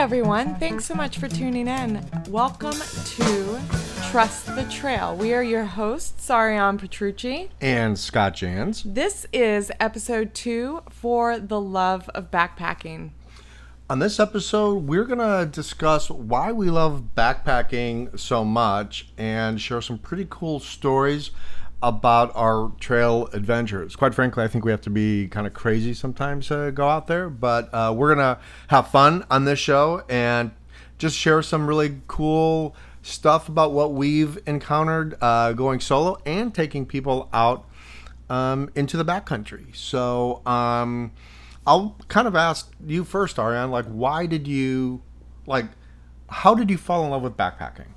everyone. 0.00 0.54
Thanks 0.54 0.86
so 0.86 0.94
much 0.94 1.18
for 1.18 1.28
tuning 1.28 1.68
in. 1.68 2.02
Welcome 2.30 2.72
to 2.72 3.60
Trust 4.10 4.46
the 4.46 4.66
Trail. 4.70 5.14
We 5.14 5.34
are 5.34 5.42
your 5.42 5.66
hosts, 5.66 6.30
Ariane 6.30 6.78
Petrucci. 6.78 7.50
And 7.60 7.98
Scott 7.98 8.34
Jans. 8.34 8.82
This 8.82 9.26
is 9.30 9.70
episode 9.78 10.32
two 10.32 10.82
for 10.88 11.38
the 11.38 11.60
love 11.60 12.08
of 12.14 12.30
backpacking. 12.30 13.10
On 13.90 13.98
this 13.98 14.18
episode, 14.18 14.86
we're 14.86 15.04
going 15.04 15.18
to 15.18 15.44
discuss 15.44 16.08
why 16.08 16.50
we 16.50 16.70
love 16.70 17.08
backpacking 17.14 18.18
so 18.18 18.42
much 18.42 19.08
and 19.18 19.60
share 19.60 19.82
some 19.82 19.98
pretty 19.98 20.26
cool 20.30 20.60
stories 20.60 21.30
about 21.82 22.30
our 22.34 22.72
trail 22.78 23.28
adventures. 23.32 23.96
Quite 23.96 24.14
frankly, 24.14 24.44
I 24.44 24.48
think 24.48 24.64
we 24.64 24.70
have 24.70 24.82
to 24.82 24.90
be 24.90 25.28
kind 25.28 25.46
of 25.46 25.54
crazy 25.54 25.94
sometimes 25.94 26.48
to 26.48 26.72
go 26.72 26.88
out 26.88 27.06
there, 27.06 27.30
but 27.30 27.72
uh, 27.72 27.92
we're 27.96 28.14
going 28.14 28.36
to 28.36 28.40
have 28.68 28.88
fun 28.88 29.24
on 29.30 29.44
this 29.44 29.58
show 29.58 30.02
and 30.08 30.50
just 30.98 31.16
share 31.16 31.40
some 31.40 31.66
really 31.66 32.00
cool 32.06 32.76
stuff 33.02 33.48
about 33.48 33.72
what 33.72 33.94
we've 33.94 34.38
encountered 34.46 35.16
uh, 35.22 35.52
going 35.54 35.80
solo 35.80 36.18
and 36.26 36.54
taking 36.54 36.84
people 36.84 37.30
out 37.32 37.64
um, 38.28 38.70
into 38.74 38.98
the 38.98 39.04
backcountry. 39.04 39.74
So 39.74 40.42
um, 40.44 41.12
I'll 41.66 41.96
kind 42.08 42.28
of 42.28 42.36
ask 42.36 42.70
you 42.86 43.04
first, 43.04 43.38
Ariane, 43.38 43.70
like, 43.70 43.86
why 43.86 44.26
did 44.26 44.46
you, 44.46 45.00
like, 45.46 45.66
how 46.28 46.54
did 46.54 46.70
you 46.70 46.76
fall 46.76 47.04
in 47.04 47.10
love 47.10 47.22
with 47.22 47.36
backpacking? 47.36 47.88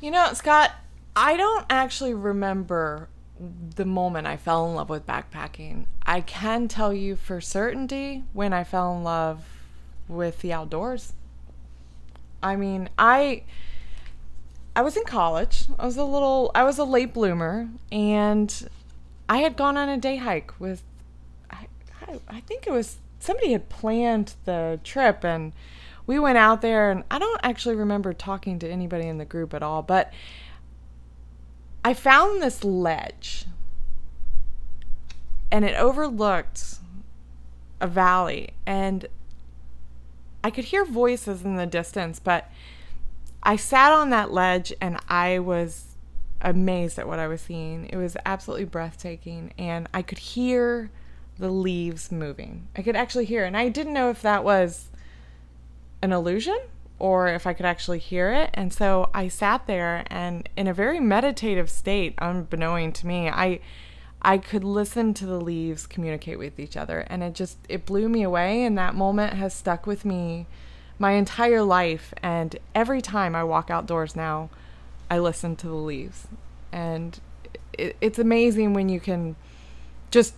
You 0.00 0.10
know, 0.10 0.32
Scott, 0.34 0.72
I 1.16 1.36
don't 1.36 1.66
actually 1.70 2.14
remember 2.14 3.08
the 3.76 3.84
moment 3.84 4.26
I 4.26 4.36
fell 4.36 4.68
in 4.68 4.74
love 4.74 4.88
with 4.88 5.06
backpacking. 5.06 5.86
I 6.04 6.20
can 6.20 6.68
tell 6.68 6.92
you 6.92 7.16
for 7.16 7.40
certainty 7.40 8.24
when 8.32 8.52
I 8.52 8.64
fell 8.64 8.96
in 8.96 9.04
love 9.04 9.44
with 10.08 10.40
the 10.40 10.52
outdoors. 10.52 11.12
I 12.42 12.56
mean, 12.56 12.88
I 12.98 13.42
I 14.76 14.82
was 14.82 14.96
in 14.96 15.04
college. 15.04 15.64
I 15.78 15.84
was 15.84 15.96
a 15.96 16.04
little 16.04 16.50
I 16.54 16.64
was 16.64 16.78
a 16.78 16.84
late 16.84 17.14
bloomer 17.14 17.68
and 17.90 18.68
I 19.28 19.38
had 19.38 19.56
gone 19.56 19.76
on 19.76 19.88
a 19.88 19.96
day 19.96 20.16
hike 20.16 20.58
with 20.60 20.82
I 21.50 21.66
I, 22.06 22.20
I 22.28 22.40
think 22.40 22.66
it 22.66 22.72
was 22.72 22.98
somebody 23.18 23.52
had 23.52 23.68
planned 23.68 24.34
the 24.44 24.80
trip 24.84 25.24
and 25.24 25.52
we 26.06 26.18
went 26.18 26.36
out 26.36 26.60
there 26.60 26.90
and 26.90 27.02
I 27.10 27.18
don't 27.18 27.40
actually 27.42 27.76
remember 27.76 28.12
talking 28.12 28.58
to 28.58 28.68
anybody 28.68 29.08
in 29.08 29.18
the 29.18 29.24
group 29.24 29.54
at 29.54 29.62
all, 29.62 29.80
but 29.80 30.12
I 31.84 31.92
found 31.92 32.42
this 32.42 32.64
ledge 32.64 33.44
and 35.52 35.64
it 35.64 35.76
overlooked 35.76 36.76
a 37.80 37.86
valley 37.86 38.50
and 38.64 39.06
I 40.42 40.50
could 40.50 40.64
hear 40.64 40.84
voices 40.84 41.44
in 41.44 41.56
the 41.56 41.66
distance, 41.66 42.18
but 42.18 42.50
I 43.42 43.56
sat 43.56 43.92
on 43.92 44.08
that 44.10 44.32
ledge 44.32 44.72
and 44.80 44.98
I 45.08 45.38
was 45.38 45.96
amazed 46.40 46.98
at 46.98 47.06
what 47.06 47.18
I 47.18 47.28
was 47.28 47.42
seeing. 47.42 47.86
It 47.86 47.96
was 47.96 48.16
absolutely 48.24 48.64
breathtaking 48.64 49.52
and 49.58 49.86
I 49.92 50.00
could 50.00 50.18
hear 50.18 50.90
the 51.38 51.50
leaves 51.50 52.10
moving. 52.10 52.68
I 52.76 52.82
could 52.82 52.96
actually 52.96 53.24
hear, 53.26 53.44
and 53.44 53.56
I 53.56 53.68
didn't 53.68 53.92
know 53.92 54.08
if 54.08 54.22
that 54.22 54.44
was 54.44 54.88
an 56.00 56.12
illusion 56.12 56.58
or 56.98 57.28
if 57.28 57.46
I 57.46 57.52
could 57.52 57.66
actually 57.66 57.98
hear 57.98 58.32
it. 58.32 58.50
And 58.54 58.72
so 58.72 59.10
I 59.12 59.28
sat 59.28 59.66
there 59.66 60.04
and 60.08 60.48
in 60.56 60.66
a 60.66 60.74
very 60.74 61.00
meditative 61.00 61.68
state, 61.70 62.14
unbeknown 62.18 62.92
to 62.92 63.06
me, 63.06 63.28
I 63.28 63.60
I 64.26 64.38
could 64.38 64.64
listen 64.64 65.12
to 65.14 65.26
the 65.26 65.38
leaves 65.38 65.86
communicate 65.86 66.38
with 66.38 66.58
each 66.58 66.78
other 66.78 67.00
and 67.08 67.22
it 67.22 67.34
just 67.34 67.58
it 67.68 67.84
blew 67.84 68.08
me 68.08 68.22
away 68.22 68.64
and 68.64 68.78
that 68.78 68.94
moment 68.94 69.34
has 69.34 69.52
stuck 69.52 69.86
with 69.86 70.06
me 70.06 70.46
my 70.98 71.12
entire 71.12 71.62
life 71.62 72.14
and 72.22 72.56
every 72.74 73.02
time 73.02 73.34
I 73.34 73.44
walk 73.44 73.70
outdoors 73.70 74.16
now, 74.16 74.48
I 75.10 75.18
listen 75.18 75.56
to 75.56 75.66
the 75.66 75.74
leaves. 75.74 76.26
And 76.72 77.20
it, 77.72 77.96
it's 78.00 78.18
amazing 78.18 78.72
when 78.74 78.88
you 78.88 79.00
can 79.00 79.36
just 80.10 80.34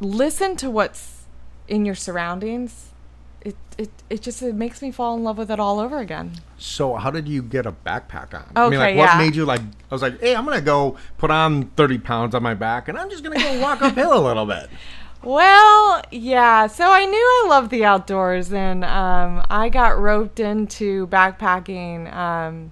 listen 0.00 0.56
to 0.56 0.70
what's 0.70 1.24
in 1.66 1.84
your 1.84 1.94
surroundings 1.94 2.90
it, 3.42 3.56
it, 3.76 3.90
it 4.10 4.22
just 4.22 4.42
it 4.42 4.54
makes 4.54 4.82
me 4.82 4.90
fall 4.90 5.16
in 5.16 5.24
love 5.24 5.38
with 5.38 5.50
it 5.50 5.60
all 5.60 5.78
over 5.78 5.98
again. 5.98 6.32
So 6.56 6.96
how 6.96 7.10
did 7.10 7.28
you 7.28 7.42
get 7.42 7.66
a 7.66 7.72
backpack 7.72 8.34
on? 8.34 8.42
Okay, 8.42 8.60
I 8.60 8.68
mean, 8.68 8.78
like, 8.78 8.96
what 8.96 9.12
yeah. 9.12 9.18
made 9.18 9.36
you 9.36 9.44
like? 9.44 9.60
I 9.60 9.94
was 9.94 10.02
like, 10.02 10.20
hey, 10.20 10.34
I'm 10.34 10.44
gonna 10.44 10.60
go 10.60 10.96
put 11.16 11.30
on 11.30 11.66
30 11.70 11.98
pounds 11.98 12.34
on 12.34 12.42
my 12.42 12.54
back, 12.54 12.88
and 12.88 12.98
I'm 12.98 13.08
just 13.10 13.22
gonna 13.22 13.38
go 13.38 13.60
walk 13.60 13.82
uphill 13.82 14.18
a 14.18 14.24
little 14.24 14.46
bit. 14.46 14.68
Well, 15.20 16.00
yeah. 16.12 16.68
So 16.68 16.92
I 16.92 17.04
knew 17.04 17.18
I 17.18 17.46
loved 17.48 17.72
the 17.72 17.84
outdoors, 17.84 18.52
and 18.52 18.84
um, 18.84 19.44
I 19.50 19.68
got 19.68 19.98
roped 19.98 20.38
into 20.38 21.08
backpacking 21.08 22.14
um, 22.14 22.70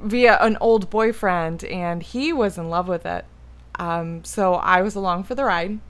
via 0.00 0.38
an 0.40 0.56
old 0.60 0.90
boyfriend, 0.90 1.64
and 1.64 2.04
he 2.04 2.32
was 2.32 2.56
in 2.56 2.70
love 2.70 2.86
with 2.86 3.04
it. 3.04 3.24
Um, 3.80 4.22
so 4.22 4.54
I 4.54 4.80
was 4.82 4.94
along 4.94 5.24
for 5.24 5.34
the 5.34 5.44
ride. 5.44 5.80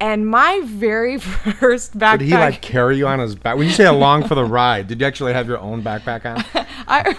And 0.00 0.26
my 0.26 0.62
very 0.64 1.18
first 1.18 1.96
backpack. 1.96 2.18
Did 2.20 2.28
he 2.28 2.34
like 2.34 2.62
carry 2.62 2.96
you 2.96 3.06
on 3.06 3.18
his 3.18 3.34
back? 3.34 3.56
When 3.56 3.66
you 3.66 3.72
say 3.72 3.84
along 3.84 4.26
for 4.26 4.34
the 4.34 4.44
ride, 4.46 4.88
did 4.88 5.00
you 5.00 5.06
actually 5.06 5.34
have 5.34 5.46
your 5.46 5.58
own 5.58 5.82
backpack 5.82 6.24
on? 6.24 6.42
I, 6.88 7.14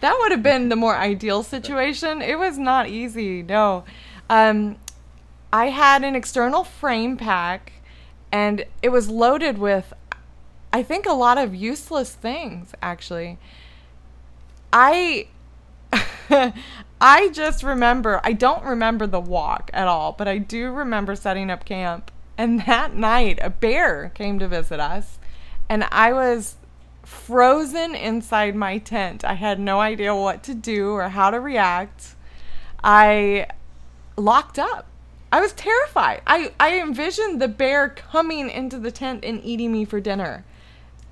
that 0.00 0.16
would 0.18 0.32
have 0.32 0.42
been 0.42 0.68
the 0.68 0.76
more 0.76 0.96
ideal 0.96 1.44
situation. 1.44 2.20
It 2.20 2.38
was 2.38 2.58
not 2.58 2.88
easy. 2.88 3.42
No. 3.42 3.84
Um, 4.28 4.76
I 5.52 5.66
had 5.66 6.02
an 6.02 6.16
external 6.16 6.64
frame 6.64 7.16
pack 7.16 7.72
and 8.32 8.64
it 8.82 8.88
was 8.88 9.08
loaded 9.08 9.58
with, 9.58 9.92
I 10.72 10.82
think, 10.82 11.06
a 11.06 11.12
lot 11.12 11.38
of 11.38 11.54
useless 11.54 12.14
things, 12.14 12.74
actually. 12.82 13.38
I. 14.72 15.28
I 17.00 17.28
just 17.28 17.62
remember, 17.62 18.20
I 18.24 18.32
don't 18.32 18.64
remember 18.64 19.06
the 19.06 19.20
walk 19.20 19.70
at 19.74 19.86
all, 19.86 20.12
but 20.12 20.26
I 20.26 20.38
do 20.38 20.72
remember 20.72 21.14
setting 21.14 21.50
up 21.50 21.64
camp. 21.66 22.10
And 22.36 22.62
that 22.62 22.94
night, 22.94 23.38
a 23.42 23.50
bear 23.50 24.10
came 24.14 24.38
to 24.40 24.48
visit 24.48 24.80
us, 24.80 25.18
and 25.68 25.84
I 25.90 26.12
was 26.12 26.56
frozen 27.04 27.94
inside 27.94 28.54
my 28.54 28.78
tent. 28.78 29.24
I 29.24 29.34
had 29.34 29.60
no 29.60 29.80
idea 29.80 30.14
what 30.14 30.42
to 30.44 30.54
do 30.54 30.90
or 30.92 31.10
how 31.10 31.30
to 31.30 31.38
react. 31.38 32.14
I 32.82 33.46
locked 34.16 34.58
up. 34.58 34.86
I 35.30 35.40
was 35.40 35.52
terrified. 35.52 36.22
I, 36.26 36.52
I 36.60 36.78
envisioned 36.78 37.40
the 37.40 37.48
bear 37.48 37.88
coming 37.88 38.48
into 38.48 38.78
the 38.78 38.90
tent 38.90 39.24
and 39.24 39.42
eating 39.44 39.72
me 39.72 39.84
for 39.84 40.00
dinner. 40.00 40.44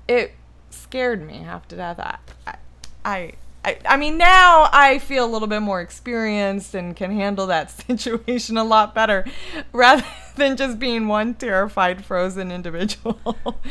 It 0.07 0.33
scared 0.69 1.25
me 1.25 1.39
half 1.39 1.67
to 1.69 1.75
death. 1.75 1.99
I, 1.99 2.55
I, 3.03 3.33
I, 3.65 3.77
I 3.87 3.97
mean, 3.97 4.17
now 4.17 4.69
I 4.73 4.99
feel 4.99 5.23
a 5.25 5.31
little 5.31 5.47
bit 5.47 5.61
more 5.61 5.79
experienced 5.79 6.75
and 6.75 6.95
can 6.95 7.11
handle 7.11 7.47
that 7.47 7.71
situation 7.87 8.57
a 8.57 8.63
lot 8.63 8.93
better 8.93 9.25
rather 9.71 10.03
than 10.35 10.57
just 10.57 10.79
being 10.79 11.07
one 11.07 11.33
terrified, 11.35 12.03
frozen 12.05 12.51
individual. 12.51 13.19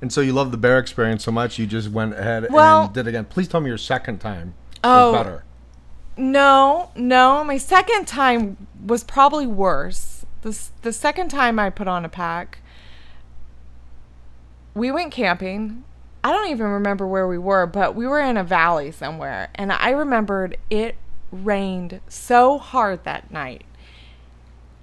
And 0.00 0.12
so 0.12 0.20
you 0.20 0.32
love 0.32 0.52
the 0.52 0.56
bear 0.56 0.78
experience 0.78 1.24
so 1.24 1.32
much, 1.32 1.58
you 1.58 1.66
just 1.66 1.90
went 1.90 2.14
ahead 2.14 2.46
Well- 2.50 2.84
and 2.84 2.94
did 2.94 3.06
it 3.06 3.10
again. 3.10 3.24
Please 3.24 3.48
tell 3.48 3.60
me 3.60 3.68
your 3.68 3.78
second 3.78 4.18
time 4.20 4.54
Oh. 4.84 5.10
was 5.12 5.18
better. 5.24 5.44
No, 6.16 6.90
no. 6.94 7.42
My 7.44 7.58
second 7.58 8.06
time 8.06 8.56
was 8.84 9.02
probably 9.02 9.46
worse. 9.46 10.24
The, 10.42 10.56
the 10.82 10.92
second 10.92 11.28
time 11.30 11.58
I 11.58 11.70
put 11.70 11.88
on 11.88 12.04
a 12.04 12.08
pack, 12.08 12.58
we 14.74 14.90
went 14.92 15.12
camping. 15.12 15.82
I 16.22 16.32
don't 16.32 16.50
even 16.50 16.66
remember 16.66 17.06
where 17.06 17.28
we 17.28 17.38
were, 17.38 17.66
but 17.66 17.94
we 17.94 18.06
were 18.06 18.20
in 18.20 18.36
a 18.36 18.44
valley 18.44 18.90
somewhere. 18.90 19.50
And 19.54 19.72
I 19.72 19.90
remembered 19.90 20.56
it 20.68 20.96
rained 21.30 22.00
so 22.08 22.58
hard 22.58 23.04
that 23.04 23.30
night. 23.30 23.64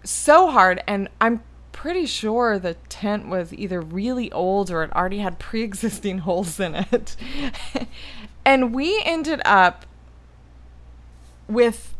So 0.03 0.49
hard. 0.49 0.81
And 0.87 1.09
I'm 1.19 1.43
pretty 1.71 2.05
sure 2.05 2.57
the 2.57 2.75
tent 2.89 3.27
was 3.27 3.53
either 3.53 3.81
really 3.81 4.31
old 4.31 4.71
or 4.71 4.83
it 4.83 4.93
already 4.93 5.19
had 5.19 5.39
pre 5.39 5.61
existing 5.61 6.19
holes 6.19 6.59
in 6.59 6.75
it. 6.75 7.15
and 8.45 8.73
we 8.73 9.01
ended 9.05 9.41
up 9.45 9.85
with 11.47 11.95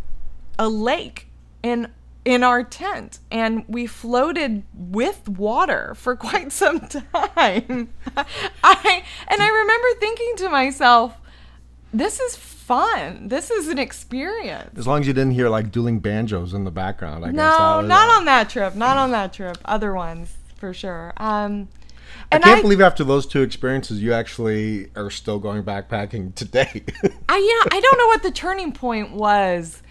a 0.57 0.69
lake 0.69 1.27
in 1.62 1.92
in 2.25 2.44
our 2.44 2.63
tent 2.63 3.19
and 3.31 3.63
we 3.68 3.86
floated 3.86 4.63
with 4.74 5.30
water 5.30 5.94
for 5.95 6.16
quite 6.16 6.51
some 6.51 6.81
time. 6.81 7.94
I 8.63 9.04
and 9.27 9.42
I 9.42 9.50
remember 9.50 9.88
thinking 10.00 10.33
to 10.38 10.50
myself, 10.50 11.18
this 11.94 12.19
is 12.19 12.36
fun. 12.36 13.27
This 13.27 13.51
is 13.51 13.68
an 13.68 13.77
experience. 13.77 14.77
As 14.77 14.88
long 14.88 15.01
as 15.01 15.07
you 15.07 15.13
didn't 15.13 15.33
hear 15.33 15.50
like 15.50 15.72
dueling 15.72 16.00
banjos 16.00 16.54
in 16.54 16.63
the 16.63 16.72
background, 16.72 17.24
I 17.24 17.27
guess. 17.27 17.36
No, 17.36 17.81
not 17.81 18.10
on 18.10 18.25
that 18.25 18.50
trip. 18.50 18.75
Not 18.75 18.98
on 18.98 19.12
that 19.12 19.31
trip. 19.31 19.57
Other 19.63 19.94
ones 19.94 20.33
for 20.57 20.74
sure. 20.74 21.13
Um 21.18 21.69
I 22.31 22.39
can't 22.39 22.62
believe 22.62 22.81
after 22.81 23.04
those 23.04 23.25
two 23.25 23.42
experiences, 23.42 24.01
you 24.01 24.13
actually 24.13 24.89
are 24.95 25.10
still 25.10 25.39
going 25.39 25.63
backpacking 25.63 26.33
today. 26.36 26.83
I 27.30 27.63
yeah, 27.63 27.77
I 27.77 27.80
don't 27.80 27.98
know 27.98 28.07
what 28.07 28.24
the 28.24 28.31
turning 28.31 28.72
point 28.72 29.12
was. 29.12 29.81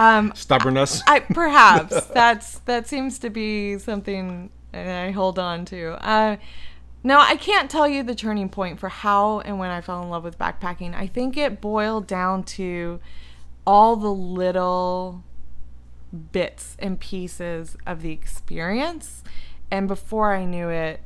Um 0.00 0.32
Stubbornness. 0.34 1.02
I 1.06 1.20
perhaps 1.20 2.06
that's 2.14 2.58
that 2.60 2.88
seems 2.88 3.18
to 3.18 3.30
be 3.30 3.78
something 3.78 4.50
I 4.72 5.10
hold 5.10 5.38
on 5.38 5.64
to. 5.66 6.06
Uh, 6.06 6.36
no, 7.02 7.18
I 7.18 7.36
can't 7.36 7.70
tell 7.70 7.88
you 7.88 8.02
the 8.02 8.14
turning 8.14 8.48
point 8.48 8.78
for 8.78 8.88
how 8.88 9.40
and 9.40 9.58
when 9.58 9.70
I 9.70 9.80
fell 9.80 10.02
in 10.02 10.10
love 10.10 10.24
with 10.24 10.38
backpacking. 10.38 10.94
I 10.94 11.06
think 11.06 11.36
it 11.36 11.60
boiled 11.60 12.06
down 12.06 12.44
to 12.44 13.00
all 13.66 13.96
the 13.96 14.12
little 14.12 15.24
bits 16.32 16.76
and 16.78 17.00
pieces 17.00 17.76
of 17.86 18.02
the 18.02 18.12
experience. 18.12 19.22
And 19.70 19.88
before 19.88 20.34
I 20.34 20.44
knew 20.44 20.68
it, 20.68 21.00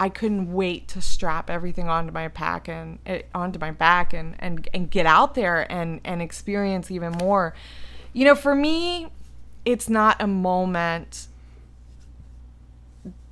I 0.00 0.08
couldn't 0.08 0.50
wait 0.50 0.88
to 0.88 1.02
strap 1.02 1.50
everything 1.50 1.90
onto 1.90 2.10
my 2.10 2.28
pack 2.28 2.68
and 2.68 2.98
uh, 3.06 3.18
onto 3.34 3.58
my 3.58 3.70
back 3.70 4.14
and, 4.14 4.34
and, 4.38 4.66
and 4.72 4.90
get 4.90 5.04
out 5.04 5.34
there 5.34 5.70
and, 5.70 6.00
and 6.04 6.22
experience 6.22 6.90
even 6.90 7.12
more. 7.12 7.54
You 8.14 8.24
know, 8.24 8.34
for 8.34 8.54
me, 8.54 9.08
it's 9.66 9.90
not 9.90 10.20
a 10.20 10.26
moment 10.26 11.28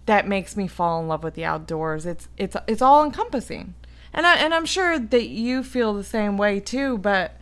that 0.04 0.28
makes 0.28 0.58
me 0.58 0.66
fall 0.66 1.00
in 1.00 1.08
love 1.08 1.24
with 1.24 1.34
the 1.34 1.44
outdoors. 1.44 2.06
It's 2.06 2.28
it's 2.36 2.56
it's 2.66 2.82
all 2.82 3.04
encompassing. 3.04 3.74
And 4.12 4.26
I 4.26 4.36
and 4.36 4.54
I'm 4.54 4.66
sure 4.66 4.98
that 4.98 5.28
you 5.28 5.62
feel 5.62 5.94
the 5.94 6.04
same 6.04 6.36
way 6.36 6.60
too, 6.60 6.98
but 6.98 7.38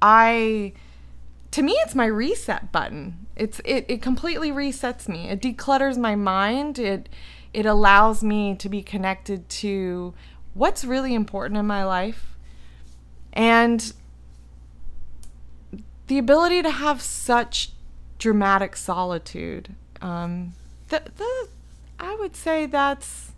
I 0.00 0.72
to 1.50 1.62
me 1.62 1.72
it's 1.84 1.94
my 1.94 2.06
reset 2.06 2.72
button. 2.72 3.26
It's 3.36 3.60
it, 3.64 3.84
it 3.88 4.02
completely 4.02 4.50
resets 4.50 5.08
me. 5.08 5.28
It 5.28 5.40
declutters 5.40 5.98
my 5.98 6.14
mind. 6.14 6.78
It 6.78 7.08
it 7.52 7.66
allows 7.66 8.22
me 8.22 8.54
to 8.56 8.68
be 8.68 8.82
connected 8.82 9.48
to 9.48 10.14
what's 10.54 10.84
really 10.84 11.14
important 11.14 11.58
in 11.58 11.66
my 11.66 11.84
life. 11.84 12.36
And 13.32 13.92
the 16.06 16.18
ability 16.18 16.62
to 16.62 16.70
have 16.70 17.00
such 17.00 17.70
dramatic 18.18 18.76
solitude. 18.76 19.74
Um, 20.02 20.54
th- 20.88 21.04
th- 21.16 21.48
I 21.98 22.16
would 22.16 22.34
say 22.34 22.66
that's 22.66 23.32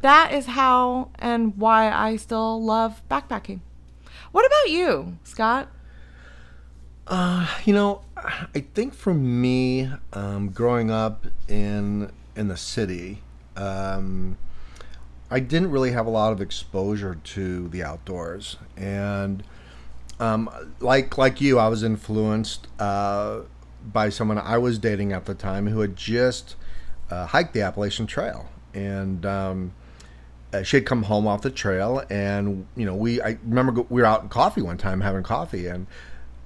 that 0.00 0.32
is 0.32 0.46
how 0.46 1.10
and 1.18 1.56
why 1.56 1.90
I 1.92 2.16
still 2.16 2.62
love 2.62 3.02
backpacking. 3.10 3.60
What 4.32 4.46
about 4.46 4.70
you, 4.70 5.18
Scott? 5.24 5.68
Uh, 7.06 7.46
you 7.64 7.74
know, 7.74 8.02
I 8.16 8.64
think 8.74 8.94
for 8.94 9.12
me, 9.12 9.90
um, 10.12 10.50
growing 10.50 10.90
up 10.90 11.26
in 11.48 12.10
in 12.36 12.48
the 12.48 12.56
city, 12.56 13.22
um, 13.56 14.36
I 15.30 15.40
didn't 15.40 15.70
really 15.70 15.92
have 15.92 16.06
a 16.06 16.10
lot 16.10 16.32
of 16.32 16.40
exposure 16.40 17.16
to 17.22 17.68
the 17.68 17.82
outdoors, 17.82 18.56
and 18.76 19.42
um, 20.18 20.50
like 20.80 21.16
like 21.16 21.40
you, 21.40 21.58
I 21.58 21.68
was 21.68 21.82
influenced 21.82 22.66
uh, 22.78 23.40
by 23.92 24.08
someone 24.08 24.38
I 24.38 24.58
was 24.58 24.78
dating 24.78 25.12
at 25.12 25.26
the 25.26 25.34
time 25.34 25.68
who 25.68 25.80
had 25.80 25.96
just 25.96 26.56
uh, 27.10 27.26
hiked 27.26 27.54
the 27.54 27.62
Appalachian 27.62 28.06
Trail, 28.06 28.48
and 28.74 29.24
um, 29.24 29.72
uh, 30.52 30.62
she 30.62 30.78
had 30.78 30.86
come 30.86 31.04
home 31.04 31.26
off 31.26 31.42
the 31.42 31.50
trail, 31.50 32.02
and 32.10 32.66
you 32.76 32.84
know, 32.84 32.94
we 32.94 33.22
I 33.22 33.38
remember 33.44 33.82
we 33.88 34.00
were 34.02 34.06
out 34.06 34.22
in 34.22 34.28
coffee 34.28 34.62
one 34.62 34.78
time 34.78 35.00
having 35.00 35.22
coffee, 35.22 35.66
and 35.66 35.86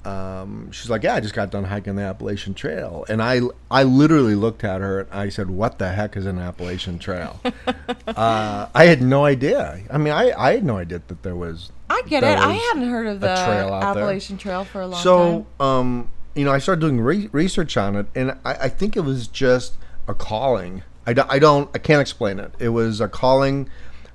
um, 0.05 0.71
she's 0.71 0.91
like, 0.91 1.03
"Yeah, 1.03 1.15
I 1.15 1.21
just 1.21 1.35
got 1.35 1.51
done 1.51 1.65
hiking 1.65 1.97
the 1.97 2.03
Appalachian 2.03 2.55
Trail," 2.55 3.05
and 3.09 3.23
I 3.23 3.41
I 3.71 3.85
literally 3.85 4.35
looked 4.35 4.65
at 4.65 4.81
her 4.81 5.01
and 5.01 5.13
I 5.13 5.29
said, 5.29 5.51
"What 5.51 5.79
the 5.79 5.91
heck 5.91 6.17
is 6.17 6.27
an 6.27 6.39
Appalachian 6.39 6.99
Trail?" 6.99 7.41
uh, 8.07 8.69
I 8.75 8.85
had 8.85 9.01
no 9.01 9.25
idea. 9.25 9.83
I 9.91 9.99
mean, 9.99 10.13
I 10.13 10.33
I 10.33 10.55
had 10.55 10.65
no 10.65 10.77
idea 10.77 11.01
that 11.07 11.23
there 11.23 11.37
was. 11.37 11.73
I 11.89 12.03
get 12.07 12.23
it. 12.23 12.39
I 12.39 12.53
hadn't 12.53 12.89
heard 12.89 13.07
of 13.07 13.21
the 13.21 13.31
Appalachian 13.31 14.37
there. 14.37 14.43
Trail 14.43 14.65
for 14.65 14.83
a 14.83 14.87
long 14.87 15.03
so, 15.03 15.19
time. 15.19 15.47
So, 15.59 15.65
um, 15.65 16.11
you 16.35 16.45
know, 16.45 16.53
I 16.53 16.59
started 16.59 16.81
doing 16.81 17.01
re- 17.01 17.29
research 17.33 17.77
on 17.77 17.97
it, 17.97 18.07
and 18.15 18.33
I, 18.45 18.55
I 18.55 18.69
think 18.69 18.97
it 18.97 19.01
was 19.01 19.29
just 19.29 19.75
a 20.09 20.15
calling. 20.15 20.83
I, 21.07 21.13
do, 21.13 21.23
I 21.29 21.39
don't, 21.39 21.71
I 21.75 21.79
can't 21.79 22.01
explain 22.01 22.39
it. 22.39 22.53
It 22.59 22.71
was 22.71 23.01
a 23.01 23.09
calling 23.09 23.69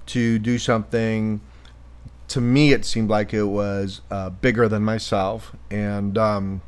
to 0.07 0.39
do 0.39 0.57
something. 0.57 1.41
To 2.29 2.41
me, 2.41 2.73
it 2.73 2.85
seemed 2.85 3.09
like 3.09 3.33
it 3.33 3.43
was 3.43 4.01
uh, 4.09 4.29
bigger 4.29 4.67
than 4.67 4.83
myself, 4.83 5.55
and 5.69 6.17
um, 6.17 6.61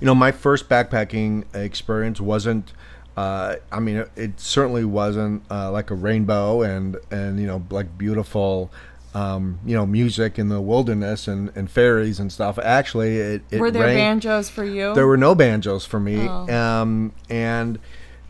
you 0.00 0.06
know, 0.06 0.14
my 0.14 0.32
first 0.32 0.68
backpacking 0.68 1.44
experience 1.54 2.20
wasn't. 2.20 2.72
Uh, 3.14 3.56
I 3.70 3.80
mean, 3.80 3.96
it, 3.96 4.10
it 4.16 4.40
certainly 4.40 4.86
wasn't 4.86 5.42
uh, 5.50 5.70
like 5.70 5.90
a 5.90 5.94
rainbow 5.94 6.62
and 6.62 6.96
and 7.10 7.38
you 7.38 7.46
know 7.46 7.64
like 7.70 7.98
beautiful 7.98 8.72
um, 9.14 9.58
you 9.64 9.74
know, 9.74 9.84
music 9.84 10.38
in 10.38 10.48
the 10.48 10.60
wilderness 10.60 11.28
and, 11.28 11.52
and 11.54 11.70
fairies 11.70 12.18
and 12.18 12.32
stuff. 12.32 12.58
Actually, 12.58 13.18
it, 13.18 13.42
it 13.50 13.60
were 13.60 13.70
there 13.70 13.84
rained. 13.84 13.98
banjos 13.98 14.48
for 14.48 14.64
you? 14.64 14.94
There 14.94 15.06
were 15.06 15.16
no 15.16 15.34
banjos 15.34 15.84
for 15.84 16.00
me, 16.00 16.26
oh. 16.28 16.48
um, 16.54 17.12
and 17.28 17.78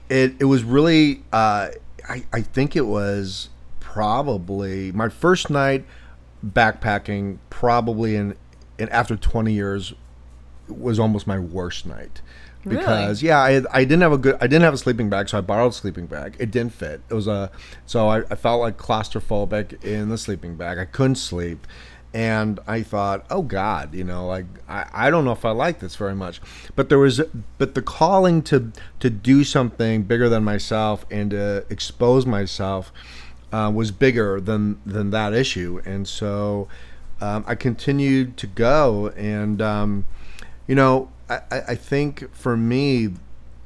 it 0.08 0.34
it 0.40 0.44
was 0.44 0.64
really. 0.64 1.22
Uh, 1.32 1.68
I 2.08 2.24
I 2.32 2.40
think 2.40 2.74
it 2.74 2.86
was 2.86 3.48
probably 3.80 4.90
my 4.92 5.08
first 5.08 5.50
night 5.50 5.84
backpacking. 6.44 7.38
Probably 7.50 8.16
in, 8.16 8.36
in 8.78 8.88
after 8.88 9.16
twenty 9.16 9.52
years, 9.52 9.94
was 10.68 10.98
almost 10.98 11.26
my 11.26 11.38
worst 11.38 11.86
night 11.86 12.22
because 12.64 13.22
really? 13.22 13.30
yeah, 13.30 13.40
I, 13.40 13.80
I 13.80 13.84
didn't 13.84 14.02
have 14.02 14.12
a 14.12 14.18
good 14.18 14.36
I 14.36 14.46
didn't 14.46 14.62
have 14.62 14.74
a 14.74 14.78
sleeping 14.78 15.10
bag, 15.10 15.28
so 15.28 15.38
I 15.38 15.40
borrowed 15.40 15.72
a 15.72 15.74
sleeping 15.74 16.06
bag. 16.06 16.36
It 16.38 16.50
didn't 16.50 16.72
fit. 16.72 17.00
It 17.08 17.14
was 17.14 17.26
a 17.26 17.50
so 17.86 18.08
I, 18.08 18.18
I 18.30 18.34
felt 18.34 18.60
like 18.60 18.78
claustrophobic 18.78 19.82
in 19.84 20.08
the 20.08 20.18
sleeping 20.18 20.56
bag. 20.56 20.78
I 20.78 20.84
couldn't 20.84 21.16
sleep, 21.16 21.66
and 22.14 22.60
I 22.66 22.82
thought, 22.82 23.26
oh 23.30 23.42
God, 23.42 23.94
you 23.94 24.04
know, 24.04 24.26
like 24.26 24.46
I, 24.68 24.86
I 24.92 25.10
don't 25.10 25.24
know 25.24 25.32
if 25.32 25.44
I 25.44 25.50
like 25.50 25.80
this 25.80 25.96
very 25.96 26.14
much. 26.14 26.40
But 26.76 26.88
there 26.88 26.98
was 26.98 27.20
but 27.58 27.74
the 27.74 27.82
calling 27.82 28.42
to 28.42 28.72
to 29.00 29.10
do 29.10 29.44
something 29.44 30.04
bigger 30.04 30.28
than 30.28 30.44
myself 30.44 31.04
and 31.10 31.30
to 31.30 31.64
expose 31.68 32.26
myself 32.26 32.92
uh, 33.52 33.70
was 33.74 33.90
bigger 33.90 34.40
than 34.40 34.80
than 34.86 35.10
that 35.10 35.34
issue, 35.34 35.80
and 35.84 36.08
so 36.08 36.68
um, 37.20 37.44
I 37.46 37.54
continued 37.54 38.36
to 38.38 38.46
go 38.46 39.08
and. 39.16 39.60
Um, 39.62 40.06
you 40.66 40.76
know, 40.76 41.10
I, 41.28 41.40
I 41.50 41.74
think 41.74 42.32
for 42.34 42.56
me, 42.56 43.10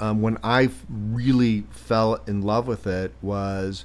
um, 0.01 0.23
when 0.23 0.39
I 0.43 0.71
really 0.91 1.65
fell 1.71 2.21
in 2.27 2.43
love 2.43 2.67
with 2.67 2.87
it 2.87 3.13
was 3.23 3.85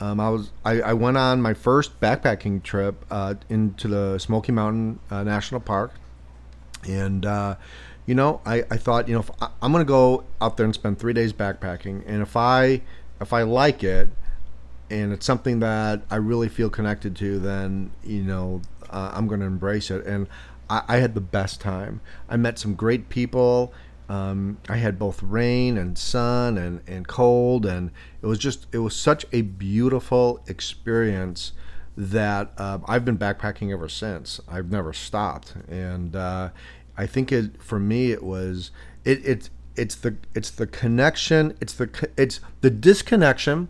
um, 0.00 0.18
I 0.18 0.30
was 0.30 0.50
I, 0.64 0.80
I, 0.80 0.92
went 0.94 1.16
on 1.16 1.40
my 1.40 1.54
first 1.54 2.00
backpacking 2.00 2.62
trip 2.62 3.04
uh, 3.10 3.34
into 3.48 3.86
the 3.86 4.18
Smoky 4.18 4.50
Mountain 4.50 4.98
uh, 5.10 5.22
National 5.22 5.60
Park, 5.60 5.92
and 6.88 7.24
uh, 7.24 7.54
you 8.06 8.14
know 8.14 8.40
I, 8.44 8.64
I 8.70 8.76
thought 8.76 9.06
you 9.06 9.14
know 9.14 9.24
I, 9.40 9.50
I'm 9.62 9.70
gonna 9.70 9.84
go 9.84 10.24
out 10.40 10.56
there 10.56 10.64
and 10.64 10.74
spend 10.74 10.98
three 10.98 11.12
days 11.12 11.32
backpacking, 11.32 12.02
and 12.06 12.22
if 12.22 12.36
I 12.36 12.82
if 13.20 13.32
I 13.32 13.42
like 13.42 13.84
it, 13.84 14.08
and 14.92 15.10
it's 15.12 15.24
something 15.24 15.60
that 15.60 16.02
I 16.10 16.16
really 16.16 16.50
feel 16.50 16.68
connected 16.68 17.16
to, 17.16 17.38
then 17.38 17.90
you 18.04 18.22
know 18.22 18.60
uh, 18.90 19.10
I'm 19.14 19.26
gonna 19.26 19.46
embrace 19.46 19.90
it, 19.90 20.04
and 20.06 20.28
I, 20.68 20.82
I 20.86 20.96
had 20.98 21.14
the 21.14 21.20
best 21.20 21.60
time. 21.60 22.00
I 22.28 22.36
met 22.36 22.58
some 22.58 22.74
great 22.74 23.08
people. 23.08 23.72
Um, 24.08 24.58
I 24.68 24.76
had 24.76 24.98
both 24.98 25.22
rain 25.22 25.78
and 25.78 25.96
sun 25.96 26.58
and, 26.58 26.82
and 26.86 27.08
cold, 27.08 27.64
and 27.64 27.90
it 28.20 28.26
was 28.26 28.38
just 28.38 28.66
it 28.70 28.78
was 28.78 28.94
such 28.94 29.24
a 29.32 29.40
beautiful 29.40 30.42
experience 30.46 31.52
that 31.96 32.52
uh, 32.58 32.78
I've 32.86 33.04
been 33.04 33.18
backpacking 33.18 33.72
ever 33.72 33.88
since. 33.88 34.40
I've 34.46 34.70
never 34.70 34.92
stopped, 34.92 35.54
and 35.68 36.14
uh, 36.14 36.50
I 36.98 37.06
think 37.06 37.32
it 37.32 37.62
for 37.62 37.78
me 37.78 38.12
it 38.12 38.22
was 38.22 38.70
it 39.06 39.24
it's 39.24 39.48
it's 39.74 39.94
the 39.94 40.16
it's 40.34 40.50
the 40.50 40.66
connection 40.66 41.56
it's 41.62 41.72
the 41.72 42.10
it's 42.18 42.40
the 42.60 42.68
disconnection 42.68 43.68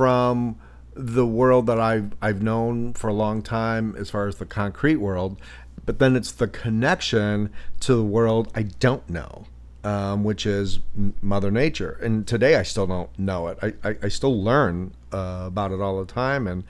from 0.00 0.58
the 0.94 1.26
world 1.26 1.66
that 1.66 1.78
I've 1.78 2.12
I've 2.22 2.40
known 2.40 2.94
for 2.94 3.08
a 3.08 3.12
long 3.12 3.42
time 3.42 3.94
as 3.98 4.08
far 4.08 4.26
as 4.28 4.36
the 4.36 4.46
concrete 4.46 4.96
world 4.96 5.38
but 5.84 5.98
then 5.98 6.16
it's 6.16 6.32
the 6.32 6.48
connection 6.48 7.50
to 7.80 7.94
the 7.94 8.02
world 8.02 8.50
I 8.54 8.62
don't 8.62 9.06
know, 9.10 9.44
um, 9.84 10.24
which 10.24 10.46
is 10.46 10.78
Mother 11.20 11.50
Nature. 11.50 11.98
And 12.02 12.26
today 12.26 12.56
I 12.56 12.62
still 12.62 12.86
don't 12.86 13.10
know 13.18 13.48
it. 13.48 13.58
I, 13.60 13.74
I, 13.86 13.96
I 14.04 14.08
still 14.08 14.42
learn 14.42 14.94
uh, 15.12 15.44
about 15.48 15.70
it 15.70 15.82
all 15.82 16.02
the 16.02 16.10
time, 16.10 16.46
and 16.46 16.64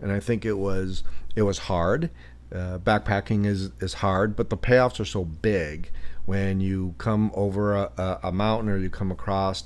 and 0.00 0.12
I 0.12 0.20
think 0.20 0.44
it 0.44 0.58
was 0.58 1.02
it 1.34 1.42
was 1.42 1.58
hard. 1.58 2.10
Uh, 2.54 2.78
backpacking 2.78 3.46
is 3.46 3.72
is 3.80 3.94
hard, 3.94 4.36
but 4.36 4.50
the 4.50 4.56
payoffs 4.56 5.00
are 5.00 5.04
so 5.04 5.24
big 5.24 5.90
when 6.24 6.60
you 6.60 6.94
come 6.98 7.32
over 7.34 7.74
a, 7.74 8.20
a 8.22 8.30
mountain 8.30 8.68
or 8.68 8.78
you 8.78 8.90
come 8.90 9.10
across 9.10 9.64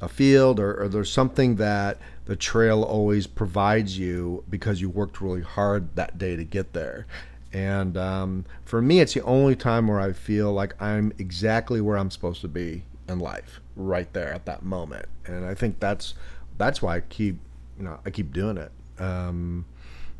a 0.00 0.08
field 0.08 0.58
or, 0.58 0.82
or, 0.82 0.88
there's 0.88 1.12
something 1.12 1.56
that 1.56 1.98
the 2.30 2.36
trail 2.36 2.84
always 2.84 3.26
provides 3.26 3.98
you 3.98 4.44
because 4.48 4.80
you 4.80 4.88
worked 4.88 5.20
really 5.20 5.42
hard 5.42 5.96
that 5.96 6.16
day 6.16 6.36
to 6.36 6.44
get 6.44 6.72
there 6.74 7.04
and 7.52 7.96
um, 7.96 8.44
for 8.64 8.80
me, 8.80 9.00
it's 9.00 9.14
the 9.14 9.22
only 9.22 9.56
time 9.56 9.88
where 9.88 10.00
I 10.00 10.12
feel 10.12 10.52
like 10.52 10.80
I'm 10.80 11.12
exactly 11.18 11.80
where 11.80 11.98
I'm 11.98 12.10
supposed 12.10 12.40
to 12.42 12.48
be 12.48 12.84
in 13.08 13.18
life, 13.18 13.60
right 13.74 14.12
there 14.12 14.32
at 14.32 14.46
that 14.46 14.62
moment. 14.62 15.06
And 15.26 15.44
I 15.44 15.54
think 15.54 15.80
that's 15.80 16.14
that's 16.58 16.80
why 16.80 16.96
I 16.96 17.00
keep 17.00 17.38
you 17.76 17.84
know 17.84 17.98
I 18.06 18.10
keep 18.10 18.32
doing 18.32 18.56
it. 18.56 18.70
Um, 18.98 19.64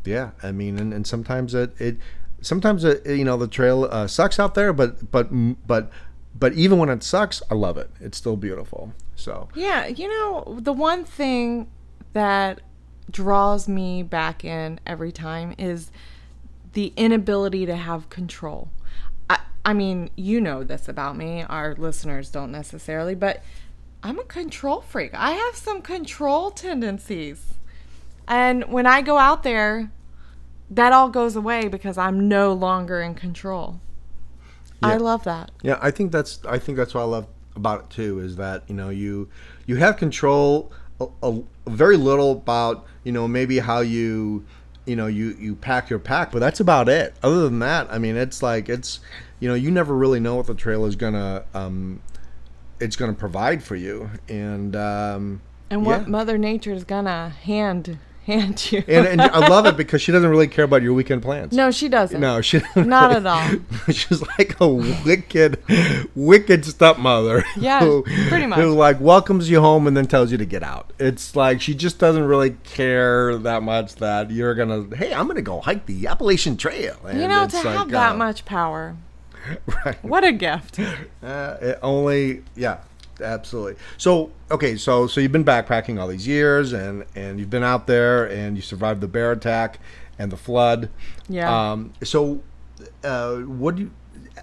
yeah, 0.04 0.30
I 0.42 0.50
mean, 0.50 0.78
and, 0.78 0.92
and 0.92 1.06
sometimes 1.06 1.54
it, 1.54 1.80
it 1.80 1.98
sometimes 2.40 2.82
it, 2.82 3.06
you 3.06 3.24
know 3.24 3.36
the 3.36 3.48
trail 3.48 3.84
uh, 3.90 4.08
sucks 4.08 4.40
out 4.40 4.54
there, 4.54 4.72
but 4.72 5.12
but 5.12 5.28
but 5.66 5.90
but 6.36 6.52
even 6.54 6.78
when 6.78 6.88
it 6.88 7.04
sucks, 7.04 7.42
I 7.48 7.54
love 7.54 7.76
it. 7.76 7.90
It's 8.00 8.18
still 8.18 8.36
beautiful. 8.36 8.92
So 9.14 9.48
Yeah, 9.54 9.86
you 9.86 10.08
know, 10.08 10.58
the 10.58 10.72
one 10.72 11.04
thing 11.04 11.68
that 12.12 12.60
draws 13.10 13.68
me 13.68 14.02
back 14.02 14.44
in 14.44 14.80
every 14.86 15.12
time 15.12 15.54
is 15.58 15.90
the 16.72 16.92
inability 16.96 17.66
to 17.66 17.76
have 17.76 18.08
control. 18.08 18.70
I, 19.28 19.40
I 19.64 19.72
mean, 19.72 20.10
you 20.16 20.40
know 20.40 20.62
this 20.62 20.88
about 20.88 21.16
me. 21.16 21.42
Our 21.42 21.74
listeners 21.74 22.30
don't 22.30 22.52
necessarily, 22.52 23.14
but 23.14 23.42
I'm 24.02 24.18
a 24.18 24.24
control 24.24 24.80
freak. 24.80 25.12
I 25.14 25.32
have 25.32 25.56
some 25.56 25.82
control 25.82 26.50
tendencies. 26.50 27.54
And 28.28 28.64
when 28.64 28.86
I 28.86 29.02
go 29.02 29.18
out 29.18 29.42
there, 29.42 29.90
that 30.70 30.92
all 30.92 31.08
goes 31.08 31.34
away 31.34 31.68
because 31.68 31.98
I'm 31.98 32.28
no 32.28 32.52
longer 32.52 33.00
in 33.00 33.14
control. 33.14 33.80
I 34.82 34.96
love 34.96 35.24
that. 35.24 35.50
Yeah, 35.62 35.78
I 35.82 35.90
think 35.90 36.12
that's 36.12 36.40
I 36.46 36.58
think 36.58 36.78
that's 36.78 36.94
what 36.94 37.02
I 37.02 37.04
love 37.04 37.26
about 37.56 37.80
it 37.80 37.90
too 37.90 38.20
is 38.20 38.36
that 38.36 38.62
you 38.68 38.74
know 38.74 38.88
you 38.88 39.28
you 39.66 39.76
have 39.76 39.96
control 39.96 40.72
a, 41.00 41.06
a, 41.22 41.42
very 41.70 41.96
little 41.96 42.32
about 42.32 42.86
you 43.04 43.12
know 43.12 43.26
maybe 43.26 43.58
how 43.58 43.80
you 43.80 44.44
you 44.86 44.96
know 44.96 45.06
you 45.06 45.36
you 45.38 45.54
pack 45.54 45.90
your 45.90 45.98
pack, 45.98 46.32
but 46.32 46.40
that's 46.40 46.60
about 46.60 46.88
it. 46.88 47.14
Other 47.22 47.42
than 47.42 47.58
that, 47.60 47.88
I 47.90 47.98
mean, 47.98 48.16
it's 48.16 48.42
like 48.42 48.68
it's 48.68 49.00
you 49.38 49.48
know 49.48 49.54
you 49.54 49.70
never 49.70 49.94
really 49.94 50.20
know 50.20 50.36
what 50.36 50.46
the 50.46 50.54
trail 50.54 50.84
is 50.84 50.96
gonna 50.96 51.44
um 51.54 52.00
it's 52.80 52.96
gonna 52.96 53.12
provide 53.12 53.62
for 53.62 53.76
you, 53.76 54.10
and 54.28 54.74
um 54.76 55.40
And 55.70 55.84
what 55.84 56.02
yeah. 56.02 56.08
Mother 56.08 56.38
Nature 56.38 56.72
is 56.72 56.84
gonna 56.84 57.30
hand 57.30 57.98
hand 58.30 58.72
you. 58.72 58.82
and, 58.86 59.06
and 59.06 59.20
I 59.20 59.48
love 59.48 59.66
it 59.66 59.76
because 59.76 60.00
she 60.00 60.12
doesn't 60.12 60.28
really 60.28 60.48
care 60.48 60.64
about 60.64 60.82
your 60.82 60.92
weekend 60.92 61.22
plans. 61.22 61.52
no, 61.52 61.70
she 61.70 61.88
doesn't. 61.88 62.20
No, 62.20 62.40
she 62.40 62.60
Not 62.76 63.12
at 63.12 63.26
all. 63.26 63.48
She's 63.92 64.22
like 64.38 64.58
a 64.60 64.68
wicked, 64.68 65.62
wicked 66.14 66.64
stepmother. 66.64 67.44
Yeah, 67.60 67.80
who, 67.80 68.02
pretty 68.28 68.46
much. 68.46 68.58
Who 68.60 68.72
like 68.72 69.00
welcomes 69.00 69.50
you 69.50 69.60
home 69.60 69.86
and 69.86 69.94
then 69.96 70.06
tells 70.06 70.32
you 70.32 70.38
to 70.38 70.46
get 70.46 70.62
out. 70.62 70.92
It's 70.98 71.36
like 71.36 71.60
she 71.60 71.74
just 71.74 71.98
doesn't 71.98 72.24
really 72.24 72.56
care 72.64 73.36
that 73.38 73.62
much 73.62 73.96
that 73.96 74.30
you're 74.30 74.54
gonna. 74.54 74.94
Hey, 74.96 75.12
I'm 75.12 75.26
gonna 75.26 75.42
go 75.42 75.60
hike 75.60 75.84
the 75.86 76.06
Appalachian 76.06 76.56
Trail. 76.56 76.96
You 77.12 77.28
know, 77.28 77.46
to 77.46 77.56
like, 77.56 77.64
have 77.66 77.90
that 77.90 78.12
uh, 78.12 78.16
much 78.16 78.44
power, 78.46 78.96
right? 79.84 80.02
what 80.02 80.24
a 80.24 80.32
gift. 80.32 80.78
Uh, 81.22 81.56
it 81.60 81.78
only, 81.82 82.44
yeah, 82.56 82.78
absolutely. 83.20 83.76
So, 83.96 84.30
okay, 84.50 84.76
so 84.76 85.06
so 85.06 85.20
you've 85.20 85.32
been 85.32 85.44
backpacking 85.44 86.00
all 86.00 86.08
these 86.08 86.26
years, 86.26 86.72
and 86.72 87.04
and 87.14 87.38
you've 87.38 87.50
been 87.50 87.62
out 87.62 87.86
there, 87.86 88.24
and 88.24 88.56
you 88.56 88.62
survived 88.62 89.00
the 89.00 89.08
bear 89.08 89.32
attack 89.32 89.78
and 90.18 90.30
the 90.30 90.36
flood. 90.36 90.90
Yeah. 91.28 91.72
Um, 91.72 91.92
so, 92.02 92.42
uh, 93.02 93.36
what 93.36 93.76
do 93.76 93.82
you, 93.82 93.90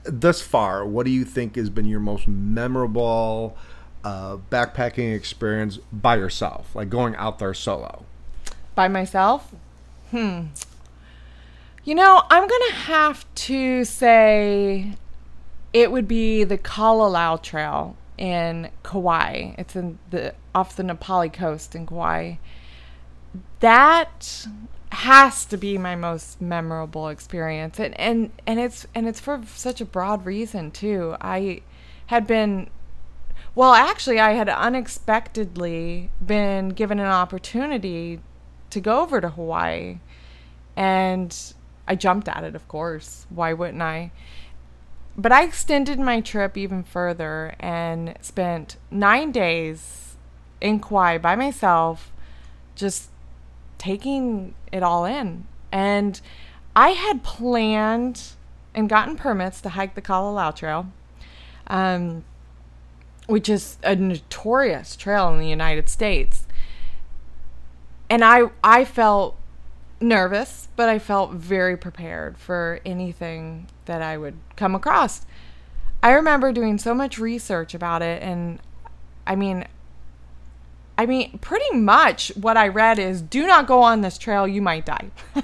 thus 0.03 0.41
far? 0.41 0.85
What 0.85 1.05
do 1.05 1.11
you 1.11 1.23
think 1.23 1.55
has 1.55 1.69
been 1.69 1.85
your 1.85 1.99
most 1.99 2.27
memorable 2.27 3.55
uh, 4.03 4.37
backpacking 4.49 5.15
experience 5.15 5.77
by 5.91 6.15
yourself, 6.15 6.75
like 6.75 6.89
going 6.89 7.15
out 7.15 7.39
there 7.39 7.53
solo? 7.53 8.05
By 8.73 8.87
myself? 8.87 9.53
Hmm. 10.11 10.45
You 11.83 11.95
know, 11.95 12.23
I'm 12.29 12.47
gonna 12.47 12.73
have 12.73 13.25
to 13.35 13.85
say 13.85 14.93
it 15.73 15.91
would 15.91 16.07
be 16.07 16.43
the 16.43 16.57
Kalalau 16.57 17.41
Trail 17.41 17.95
in 18.17 18.69
Kauai. 18.83 19.53
It's 19.57 19.75
in 19.75 19.99
the 20.09 20.33
off 20.53 20.75
the 20.75 20.83
Na 20.83 20.95
Pali 20.95 21.29
coast 21.29 21.75
in 21.75 21.85
Kauai. 21.85 22.35
That 23.59 24.47
has 24.91 25.45
to 25.45 25.57
be 25.57 25.77
my 25.77 25.95
most 25.95 26.41
memorable 26.41 27.09
experience. 27.09 27.79
And, 27.79 27.99
and 27.99 28.31
and 28.45 28.59
it's 28.59 28.87
and 28.95 29.07
it's 29.07 29.19
for 29.19 29.41
such 29.45 29.81
a 29.81 29.85
broad 29.85 30.25
reason 30.25 30.71
too. 30.71 31.15
I 31.21 31.61
had 32.07 32.25
been 32.25 32.69
well 33.53 33.73
actually 33.73 34.19
i 34.19 34.31
had 34.31 34.47
unexpectedly 34.47 36.09
been 36.25 36.69
given 36.69 36.99
an 36.99 37.07
opportunity 37.07 38.19
to 38.69 38.79
go 38.79 39.01
over 39.01 39.19
to 39.21 39.29
hawaii. 39.29 39.99
And 40.75 41.35
i 41.87 41.95
jumped 41.95 42.27
at 42.27 42.43
it 42.43 42.55
of 42.55 42.67
course. 42.67 43.25
Why 43.29 43.53
wouldn't 43.53 43.81
i 43.81 44.11
but 45.17 45.31
i 45.31 45.43
extended 45.43 45.99
my 45.99 46.21
trip 46.21 46.57
even 46.57 46.83
further 46.83 47.55
and 47.59 48.15
spent 48.21 48.77
nine 48.91 49.31
days 49.31 50.15
in 50.61 50.79
kauai 50.79 51.17
by 51.17 51.35
myself 51.35 52.11
just 52.75 53.09
taking 53.77 54.53
it 54.71 54.83
all 54.83 55.05
in. 55.05 55.45
And 55.71 56.19
I 56.75 56.89
had 56.89 57.23
planned 57.23 58.21
and 58.73 58.87
gotten 58.87 59.15
permits 59.15 59.61
to 59.61 59.69
hike 59.69 59.95
the 59.95 60.01
Kalalau 60.01 60.55
Trail, 60.55 60.91
um, 61.67 62.23
which 63.25 63.49
is 63.49 63.77
a 63.83 63.95
notorious 63.95 64.95
trail 64.95 65.29
in 65.33 65.39
the 65.39 65.47
United 65.47 65.89
States. 65.89 66.47
And 68.09 68.23
I, 68.23 68.43
I 68.63 68.85
felt 68.85 69.35
nervous, 69.99 70.67
but 70.75 70.89
I 70.89 70.99
felt 70.99 71.31
very 71.31 71.77
prepared 71.77 72.37
for 72.37 72.79
anything 72.85 73.67
that 73.85 74.01
I 74.01 74.17
would 74.17 74.37
come 74.55 74.75
across. 74.75 75.25
I 76.03 76.11
remember 76.11 76.51
doing 76.51 76.77
so 76.77 76.93
much 76.93 77.17
research 77.17 77.73
about 77.73 78.01
it, 78.01 78.21
and 78.21 78.59
I 79.25 79.35
mean, 79.35 79.65
I 80.97 81.05
mean, 81.05 81.37
pretty 81.39 81.77
much 81.77 82.31
what 82.35 82.57
I 82.57 82.67
read 82.67 82.97
is 82.97 83.21
do 83.21 83.45
not 83.45 83.67
go 83.67 83.81
on 83.81 84.01
this 84.01 84.17
trail, 84.17 84.47
you 84.47 84.61
might 84.61 84.85
die. 84.85 85.11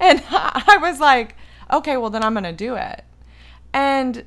and 0.00 0.22
I 0.30 0.78
was 0.80 1.00
like, 1.00 1.34
okay, 1.72 1.96
well, 1.96 2.10
then 2.10 2.22
I'm 2.22 2.34
going 2.34 2.44
to 2.44 2.52
do 2.52 2.76
it. 2.76 3.04
And 3.72 4.24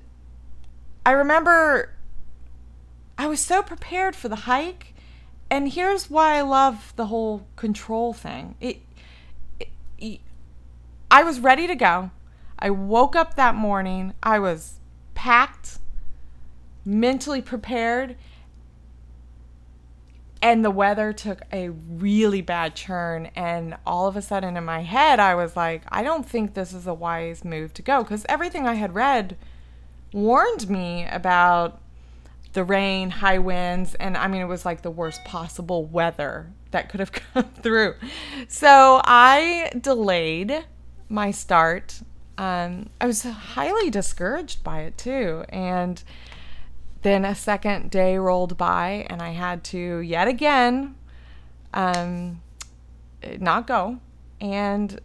I 1.06 1.12
remember 1.12 1.94
I 3.18 3.28
was 3.28 3.40
so 3.40 3.62
prepared 3.62 4.16
for 4.16 4.28
the 4.28 4.36
hike. 4.36 4.94
And 5.50 5.72
here's 5.72 6.10
why 6.10 6.38
I 6.38 6.42
love 6.42 6.94
the 6.96 7.08
whole 7.08 7.46
control 7.56 8.12
thing. 8.12 8.56
It, 8.60 8.80
I 11.14 11.22
was 11.22 11.40
ready 11.40 11.68
to 11.68 11.76
go. 11.76 12.10
I 12.58 12.72
woke 12.72 13.16
up 13.16 13.36
that 13.36 13.54
morning. 13.54 14.16
I 14.24 14.40
was 14.40 14.80
packed, 15.14 15.78
mentally 16.84 17.40
prepared 17.40 18.16
and 20.42 20.66
the 20.66 20.72
weather 20.72 21.14
took 21.14 21.42
a 21.54 21.70
really 21.70 22.42
bad 22.42 22.76
turn 22.76 23.28
and 23.36 23.78
all 23.86 24.08
of 24.08 24.18
a 24.18 24.22
sudden 24.22 24.58
in 24.58 24.66
my 24.66 24.82
head 24.82 25.18
i 25.18 25.34
was 25.34 25.56
like 25.56 25.84
i 25.88 26.04
don't 26.04 26.28
think 26.28 26.54
this 26.54 26.74
is 26.74 26.86
a 26.86 26.94
wise 26.94 27.46
move 27.46 27.74
to 27.74 27.82
go 27.82 28.04
because 28.04 28.26
everything 28.28 28.68
i 28.68 28.74
had 28.74 28.94
read 28.94 29.38
warned 30.12 30.70
me 30.70 31.08
about 31.10 31.82
the 32.52 32.64
rain 32.66 33.10
high 33.10 33.40
winds 33.40 33.96
and 33.96 34.18
i 34.18 34.28
mean 34.28 34.42
it 34.42 34.48
was 34.48 34.66
like 34.66 34.82
the 34.82 34.92
worst 34.92 35.24
possible 35.24 35.86
weather 35.86 36.52
that 36.72 36.90
could 36.90 37.00
have 37.00 37.12
come 37.34 37.50
through 37.62 37.96
so 38.50 39.00
i 39.06 39.72
delayed 39.80 40.66
my 41.14 41.32
start 41.32 42.02
um, 42.38 42.90
i 43.00 43.06
was 43.06 43.24
highly 43.24 43.90
discouraged 43.90 44.64
by 44.64 44.82
it 44.82 44.98
too 44.98 45.46
and 45.50 46.04
then 47.04 47.26
a 47.26 47.36
second 47.36 47.92
day 47.92 48.18
rolled 48.18 48.58
by 48.58 49.06
and 49.10 49.22
I 49.22 49.32
had 49.32 49.64
to 49.66 49.98
yet 49.98 50.28
again 50.28 50.96
um, 51.74 52.42
not 53.40 53.68
go. 53.68 54.00
And 54.42 55.00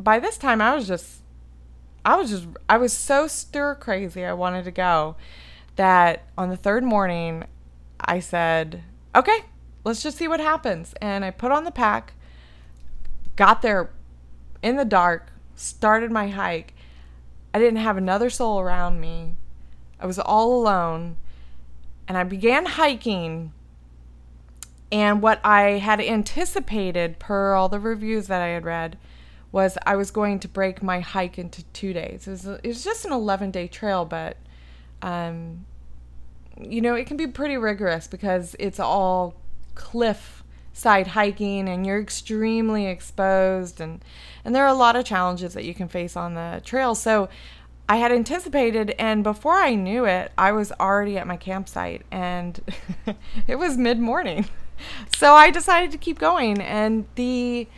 by 0.00 0.18
this 0.18 0.36
time 0.36 0.60
I 0.60 0.74
was 0.74 0.88
just 0.88 1.20
I 2.04 2.16
was 2.16 2.30
just 2.30 2.48
I 2.68 2.78
was 2.78 2.92
so 2.92 3.26
stir 3.28 3.76
crazy 3.76 4.24
I 4.24 4.32
wanted 4.32 4.64
to 4.64 4.70
go 4.70 5.16
that 5.76 6.24
on 6.36 6.48
the 6.48 6.56
third 6.56 6.84
morning 6.84 7.44
I 8.00 8.18
said, 8.18 8.82
"Okay, 9.14 9.44
let's 9.84 10.02
just 10.02 10.18
see 10.18 10.26
what 10.26 10.40
happens." 10.40 10.94
And 11.00 11.24
I 11.24 11.30
put 11.30 11.52
on 11.52 11.64
the 11.64 11.70
pack, 11.70 12.14
got 13.36 13.62
there 13.62 13.90
in 14.62 14.76
the 14.76 14.84
dark, 14.84 15.31
started 15.62 16.10
my 16.10 16.28
hike. 16.28 16.74
I 17.54 17.58
didn't 17.58 17.80
have 17.80 17.96
another 17.96 18.30
soul 18.30 18.60
around 18.60 19.00
me. 19.00 19.36
I 20.00 20.06
was 20.06 20.18
all 20.18 20.60
alone 20.60 21.16
and 22.08 22.18
I 22.18 22.24
began 22.24 22.66
hiking. 22.66 23.52
And 24.90 25.22
what 25.22 25.40
I 25.44 25.78
had 25.78 26.00
anticipated, 26.00 27.18
per 27.18 27.54
all 27.54 27.68
the 27.68 27.80
reviews 27.80 28.26
that 28.26 28.42
I 28.42 28.48
had 28.48 28.64
read, 28.64 28.98
was 29.50 29.78
I 29.86 29.96
was 29.96 30.10
going 30.10 30.40
to 30.40 30.48
break 30.48 30.82
my 30.82 31.00
hike 31.00 31.38
into 31.38 31.62
two 31.72 31.92
days. 31.92 32.26
It 32.26 32.30
was, 32.30 32.46
it 32.46 32.66
was 32.66 32.84
just 32.84 33.04
an 33.04 33.12
11 33.12 33.50
day 33.50 33.68
trail, 33.68 34.04
but, 34.04 34.36
um, 35.00 35.64
you 36.60 36.80
know, 36.80 36.94
it 36.94 37.06
can 37.06 37.16
be 37.16 37.26
pretty 37.26 37.56
rigorous 37.56 38.06
because 38.06 38.56
it's 38.58 38.80
all 38.80 39.34
cliff 39.74 40.41
side 40.72 41.08
hiking 41.08 41.68
and 41.68 41.86
you're 41.86 42.00
extremely 42.00 42.86
exposed 42.86 43.80
and 43.80 44.02
and 44.44 44.54
there 44.54 44.64
are 44.64 44.68
a 44.68 44.74
lot 44.74 44.96
of 44.96 45.04
challenges 45.04 45.54
that 45.54 45.64
you 45.64 45.74
can 45.74 45.88
face 45.88 46.16
on 46.16 46.34
the 46.34 46.60
trail. 46.64 46.94
So 46.94 47.28
I 47.88 47.96
had 47.96 48.10
anticipated, 48.10 48.94
and 48.98 49.22
before 49.22 49.54
I 49.56 49.74
knew 49.74 50.04
it, 50.04 50.32
I 50.38 50.52
was 50.52 50.72
already 50.80 51.18
at 51.18 51.26
my 51.26 51.36
campsite, 51.36 52.02
and 52.10 52.60
it 53.46 53.56
was 53.56 53.76
mid 53.76 53.98
morning. 53.98 54.46
So 55.16 55.34
I 55.34 55.52
decided 55.52 55.92
to 55.92 55.98
keep 55.98 56.18
going, 56.18 56.60
and 56.60 57.06
the 57.14 57.68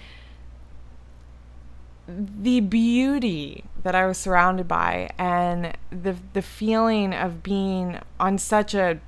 the 2.09 2.61
beauty 2.61 3.65
that 3.83 3.95
I 3.95 4.07
was 4.07 4.17
surrounded 4.17 4.67
by, 4.67 5.11
and 5.19 5.77
the 5.91 6.17
the 6.33 6.41
feeling 6.41 7.13
of 7.13 7.43
being 7.43 7.99
on 8.19 8.39
such 8.39 8.73
a 8.73 9.01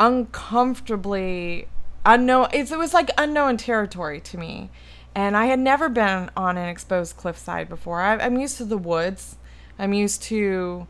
uncomfortably 0.00 1.68
unknown. 2.04 2.48
It 2.52 2.70
was 2.76 2.94
like 2.94 3.10
unknown 3.18 3.58
territory 3.58 4.20
to 4.22 4.38
me, 4.38 4.70
and 5.14 5.36
I 5.36 5.46
had 5.46 5.60
never 5.60 5.88
been 5.88 6.30
on 6.36 6.56
an 6.56 6.68
exposed 6.68 7.16
cliffside 7.16 7.68
before. 7.68 8.00
I, 8.00 8.16
I'm 8.16 8.38
used 8.38 8.56
to 8.56 8.64
the 8.64 8.78
woods. 8.78 9.36
I'm 9.78 9.92
used 9.92 10.22
to. 10.24 10.88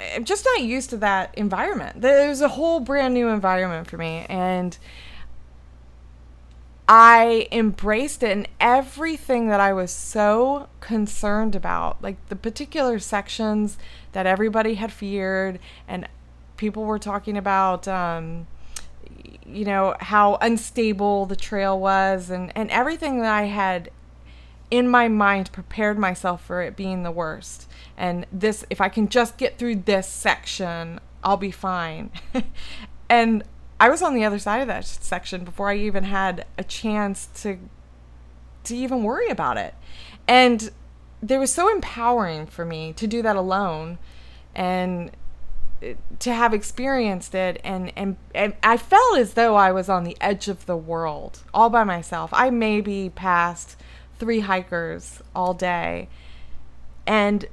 Eh, 0.00 0.16
I'm 0.16 0.24
just 0.24 0.44
not 0.44 0.62
used 0.62 0.90
to 0.90 0.96
that 0.98 1.32
environment. 1.38 2.00
There 2.02 2.28
was 2.28 2.40
a 2.40 2.48
whole 2.48 2.80
brand 2.80 3.14
new 3.14 3.28
environment 3.28 3.88
for 3.88 3.96
me, 3.96 4.26
and 4.28 4.76
I 6.88 7.48
embraced 7.50 8.22
it 8.22 8.30
and 8.32 8.48
everything 8.60 9.48
that 9.48 9.60
I 9.60 9.72
was 9.72 9.90
so 9.90 10.68
concerned 10.80 11.54
about, 11.54 12.02
like 12.02 12.16
the 12.28 12.36
particular 12.36 12.98
sections 12.98 13.78
that 14.12 14.26
everybody 14.26 14.74
had 14.74 14.92
feared, 14.92 15.60
and 15.88 16.08
people 16.64 16.84
were 16.84 16.98
talking 16.98 17.36
about, 17.36 17.86
um, 17.86 18.46
you 19.44 19.66
know, 19.66 19.94
how 20.00 20.36
unstable 20.40 21.26
the 21.26 21.36
trail 21.36 21.78
was, 21.78 22.30
and, 22.30 22.50
and 22.56 22.70
everything 22.70 23.20
that 23.20 23.30
I 23.30 23.42
had 23.42 23.90
in 24.70 24.88
my 24.88 25.08
mind 25.08 25.52
prepared 25.52 25.98
myself 25.98 26.42
for 26.42 26.62
it 26.62 26.74
being 26.74 27.02
the 27.02 27.10
worst. 27.10 27.68
And 27.98 28.24
this, 28.32 28.64
if 28.70 28.80
I 28.80 28.88
can 28.88 29.10
just 29.10 29.36
get 29.36 29.58
through 29.58 29.76
this 29.76 30.08
section, 30.08 31.00
I'll 31.22 31.36
be 31.36 31.50
fine. 31.50 32.10
and 33.10 33.42
I 33.78 33.90
was 33.90 34.00
on 34.00 34.14
the 34.14 34.24
other 34.24 34.38
side 34.38 34.62
of 34.62 34.66
that 34.68 34.86
section 34.86 35.44
before 35.44 35.68
I 35.68 35.76
even 35.76 36.04
had 36.04 36.46
a 36.56 36.64
chance 36.64 37.28
to 37.42 37.58
to 38.64 38.74
even 38.74 39.02
worry 39.02 39.28
about 39.28 39.58
it. 39.58 39.74
And 40.26 40.70
there 41.22 41.38
was 41.38 41.52
so 41.52 41.70
empowering 41.70 42.46
for 42.46 42.64
me 42.64 42.94
to 42.94 43.06
do 43.06 43.20
that 43.20 43.36
alone 43.36 43.98
and 44.54 45.10
to 46.18 46.32
have 46.32 46.54
experienced 46.54 47.34
it 47.34 47.60
and, 47.64 47.92
and 47.96 48.16
and 48.34 48.54
I 48.62 48.76
felt 48.76 49.18
as 49.18 49.34
though 49.34 49.56
I 49.56 49.72
was 49.72 49.88
on 49.88 50.04
the 50.04 50.16
edge 50.20 50.48
of 50.48 50.66
the 50.66 50.76
world 50.76 51.42
all 51.52 51.70
by 51.70 51.84
myself. 51.84 52.30
I 52.32 52.50
maybe 52.50 53.10
passed 53.14 53.76
three 54.18 54.40
hikers 54.40 55.22
all 55.34 55.54
day. 55.54 56.08
And 57.06 57.46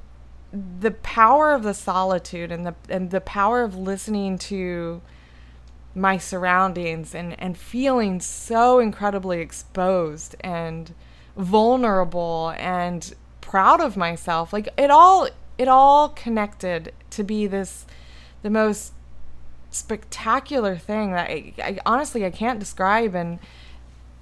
the 0.80 0.90
power 0.90 1.52
of 1.52 1.62
the 1.62 1.74
solitude 1.74 2.52
and 2.52 2.66
the 2.66 2.74
and 2.88 3.10
the 3.10 3.20
power 3.20 3.62
of 3.62 3.76
listening 3.76 4.38
to 4.38 5.00
my 5.94 6.16
surroundings 6.16 7.14
and, 7.14 7.38
and 7.38 7.56
feeling 7.56 8.20
so 8.20 8.78
incredibly 8.78 9.40
exposed 9.40 10.34
and 10.40 10.94
vulnerable 11.36 12.54
and 12.56 13.14
proud 13.40 13.80
of 13.80 13.96
myself. 13.96 14.52
Like 14.52 14.68
it 14.76 14.90
all 14.90 15.28
it 15.58 15.68
all 15.68 16.10
connected 16.10 16.92
to 17.10 17.22
be 17.22 17.46
this 17.46 17.86
the 18.42 18.50
most 18.50 18.92
spectacular 19.70 20.76
thing 20.76 21.12
that 21.12 21.30
I, 21.30 21.54
I 21.58 21.78
honestly 21.86 22.26
I 22.26 22.30
can't 22.30 22.60
describe 22.60 23.14
and 23.14 23.38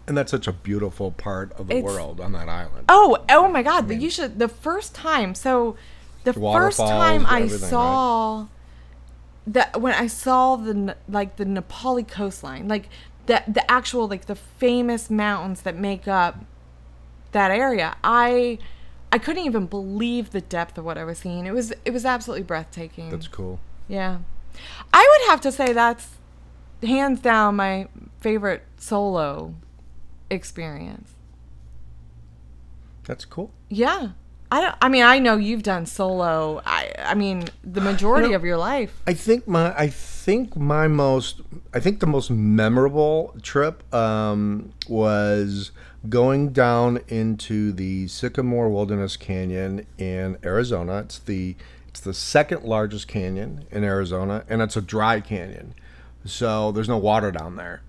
and 0.06 0.16
that's 0.16 0.30
such 0.32 0.48
a 0.48 0.52
beautiful 0.52 1.12
part 1.12 1.52
of 1.52 1.68
the 1.68 1.82
world 1.82 2.20
on 2.20 2.32
that 2.32 2.48
island. 2.48 2.86
Oh, 2.88 3.18
oh 3.28 3.48
my 3.48 3.62
God! 3.62 3.86
but 3.86 4.00
you 4.00 4.10
should. 4.10 4.40
The 4.40 4.48
first 4.48 4.92
time, 4.92 5.36
so 5.36 5.76
the 6.24 6.32
first 6.32 6.78
time 6.78 7.24
I 7.26 7.42
everything, 7.42 7.60
right? 7.60 7.70
saw 7.70 8.46
that 9.46 9.80
when 9.80 9.94
I 9.94 10.08
saw 10.08 10.56
the 10.56 10.96
like 11.08 11.36
the 11.36 11.44
Na 11.44 11.60
Pali 11.60 12.02
coastline, 12.02 12.66
like 12.66 12.88
the 13.26 13.44
the 13.46 13.70
actual 13.70 14.08
like 14.08 14.26
the 14.26 14.34
famous 14.34 15.10
mountains 15.10 15.62
that 15.62 15.76
make 15.76 16.08
up 16.08 16.44
that 17.30 17.52
area, 17.52 17.96
I 18.02 18.58
I 19.12 19.18
couldn't 19.18 19.44
even 19.44 19.66
believe 19.66 20.30
the 20.30 20.40
depth 20.40 20.76
of 20.76 20.84
what 20.84 20.98
I 20.98 21.04
was 21.04 21.18
seeing. 21.18 21.46
It 21.46 21.54
was 21.54 21.72
it 21.84 21.92
was 21.92 22.04
absolutely 22.04 22.42
breathtaking. 22.42 23.10
That's 23.10 23.28
cool. 23.28 23.60
Yeah. 23.90 24.18
I 24.92 25.18
would 25.20 25.30
have 25.30 25.40
to 25.42 25.52
say 25.52 25.72
that's 25.72 26.08
hands 26.82 27.20
down 27.20 27.56
my 27.56 27.88
favorite 28.20 28.62
solo 28.78 29.54
experience. 30.30 31.10
That's 33.04 33.24
cool. 33.24 33.50
Yeah. 33.68 34.10
I 34.52 34.60
don't 34.60 34.74
I 34.82 34.88
mean 34.88 35.02
I 35.04 35.18
know 35.18 35.36
you've 35.36 35.62
done 35.62 35.86
solo. 35.86 36.60
I 36.64 36.92
I 36.98 37.14
mean 37.14 37.48
the 37.64 37.80
majority 37.80 38.26
You 38.26 38.32
know- 38.32 38.36
of 38.36 38.44
your 38.44 38.56
life. 38.56 39.00
I 39.06 39.14
think 39.14 39.46
my 39.48 39.76
I 39.76 39.88
think 39.88 40.56
my 40.56 40.86
most 40.88 41.40
I 41.74 41.80
think 41.80 42.00
the 42.00 42.06
most 42.06 42.30
memorable 42.30 43.34
trip 43.42 43.92
um, 43.94 44.72
was 44.88 45.72
going 46.08 46.50
down 46.52 47.00
into 47.08 47.72
the 47.72 48.08
Sycamore 48.08 48.68
Wilderness 48.70 49.16
Canyon 49.16 49.86
in 49.98 50.36
Arizona. 50.44 50.98
It's 51.00 51.18
the 51.18 51.56
it's 51.90 52.00
the 52.00 52.14
second 52.14 52.62
largest 52.62 53.08
canyon 53.08 53.64
in 53.70 53.82
Arizona, 53.82 54.44
and 54.48 54.62
it's 54.62 54.76
a 54.76 54.80
dry 54.80 55.20
canyon, 55.20 55.74
so 56.24 56.70
there's 56.70 56.88
no 56.88 56.98
water 56.98 57.32
down 57.32 57.56
there. 57.56 57.82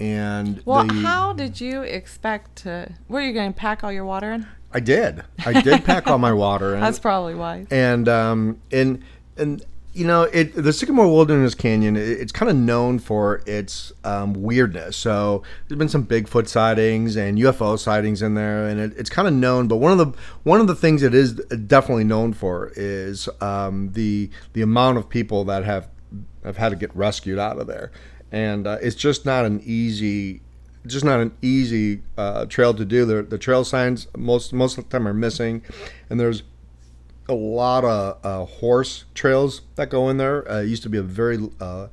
And 0.00 0.62
Well, 0.64 0.86
the, 0.86 0.94
how 0.94 1.34
did 1.34 1.60
you 1.60 1.82
expect 1.82 2.56
to 2.56 2.92
Where 3.06 3.22
are 3.22 3.26
you 3.26 3.32
going 3.32 3.52
to 3.52 3.58
pack 3.58 3.84
all 3.84 3.92
your 3.92 4.04
water 4.04 4.32
in? 4.32 4.46
I 4.72 4.80
did 4.80 5.22
I 5.46 5.60
did 5.60 5.84
pack 5.84 6.08
all 6.08 6.18
my 6.18 6.32
water 6.32 6.74
in. 6.74 6.80
That's 6.80 6.98
probably 6.98 7.34
wise. 7.34 7.66
and 7.70 8.08
um, 8.08 8.60
and 8.72 9.04
and 9.36 9.64
you 9.94 10.04
know 10.04 10.22
it 10.24 10.54
the 10.54 10.72
Sycamore 10.72 11.06
Wilderness 11.06 11.54
Canyon 11.54 11.96
it, 11.96 12.08
it's 12.08 12.32
kind 12.32 12.50
of 12.50 12.56
known 12.56 12.98
for 12.98 13.42
its 13.46 13.92
um, 14.02 14.34
weirdness. 14.34 14.96
So 14.96 15.42
there's 15.68 15.78
been 15.78 15.88
some 15.88 16.04
Bigfoot 16.04 16.48
sightings 16.48 17.16
and 17.16 17.38
UFO 17.38 17.78
sightings 17.78 18.20
in 18.20 18.34
there, 18.34 18.66
and 18.66 18.80
it, 18.80 18.92
it's 18.96 19.08
kind 19.08 19.28
of 19.28 19.34
known. 19.34 19.68
But 19.68 19.76
one 19.76 19.92
of 19.92 19.98
the 19.98 20.18
one 20.42 20.60
of 20.60 20.66
the 20.66 20.74
things 20.74 21.02
it 21.02 21.14
is 21.14 21.34
definitely 21.34 22.04
known 22.04 22.32
for 22.32 22.72
is 22.76 23.28
um, 23.40 23.92
the 23.92 24.30
the 24.52 24.62
amount 24.62 24.98
of 24.98 25.08
people 25.08 25.44
that 25.44 25.64
have 25.64 25.88
have 26.42 26.56
had 26.56 26.70
to 26.70 26.76
get 26.76 26.94
rescued 26.96 27.38
out 27.38 27.58
of 27.58 27.68
there, 27.68 27.92
and 28.32 28.66
uh, 28.66 28.78
it's 28.82 28.96
just 28.96 29.24
not 29.24 29.44
an 29.44 29.62
easy 29.64 30.42
just 30.86 31.04
not 31.04 31.20
an 31.20 31.32
easy 31.40 32.02
uh, 32.18 32.44
trail 32.46 32.74
to 32.74 32.84
do. 32.84 33.04
The, 33.04 33.22
the 33.22 33.38
trail 33.38 33.64
signs 33.64 34.08
most 34.16 34.52
most 34.52 34.76
of 34.76 34.84
the 34.84 34.90
time 34.90 35.06
are 35.06 35.14
missing, 35.14 35.62
and 36.10 36.18
there's 36.18 36.42
a 37.28 37.34
lot 37.34 37.84
of 37.84 38.24
uh, 38.24 38.44
horse 38.44 39.04
trails 39.14 39.62
that 39.76 39.90
go 39.90 40.08
in 40.08 40.16
there. 40.16 40.50
Uh, 40.50 40.62
it 40.62 40.68
used 40.68 40.82
to 40.82 40.88
be 40.88 40.98
a 40.98 41.02
very 41.02 41.38
uh, 41.60 41.88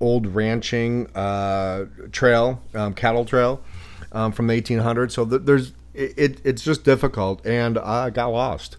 old 0.00 0.26
ranching 0.28 1.06
uh, 1.14 1.86
trail, 2.12 2.62
um, 2.74 2.94
cattle 2.94 3.24
trail 3.24 3.60
um, 4.12 4.32
from 4.32 4.46
the 4.46 4.60
1800s. 4.60 5.12
So 5.12 5.24
th- 5.24 5.42
there's 5.44 5.72
it, 5.94 6.14
it, 6.16 6.40
it's 6.44 6.62
just 6.62 6.84
difficult, 6.84 7.44
and 7.44 7.78
I 7.78 8.10
got 8.10 8.28
lost. 8.28 8.76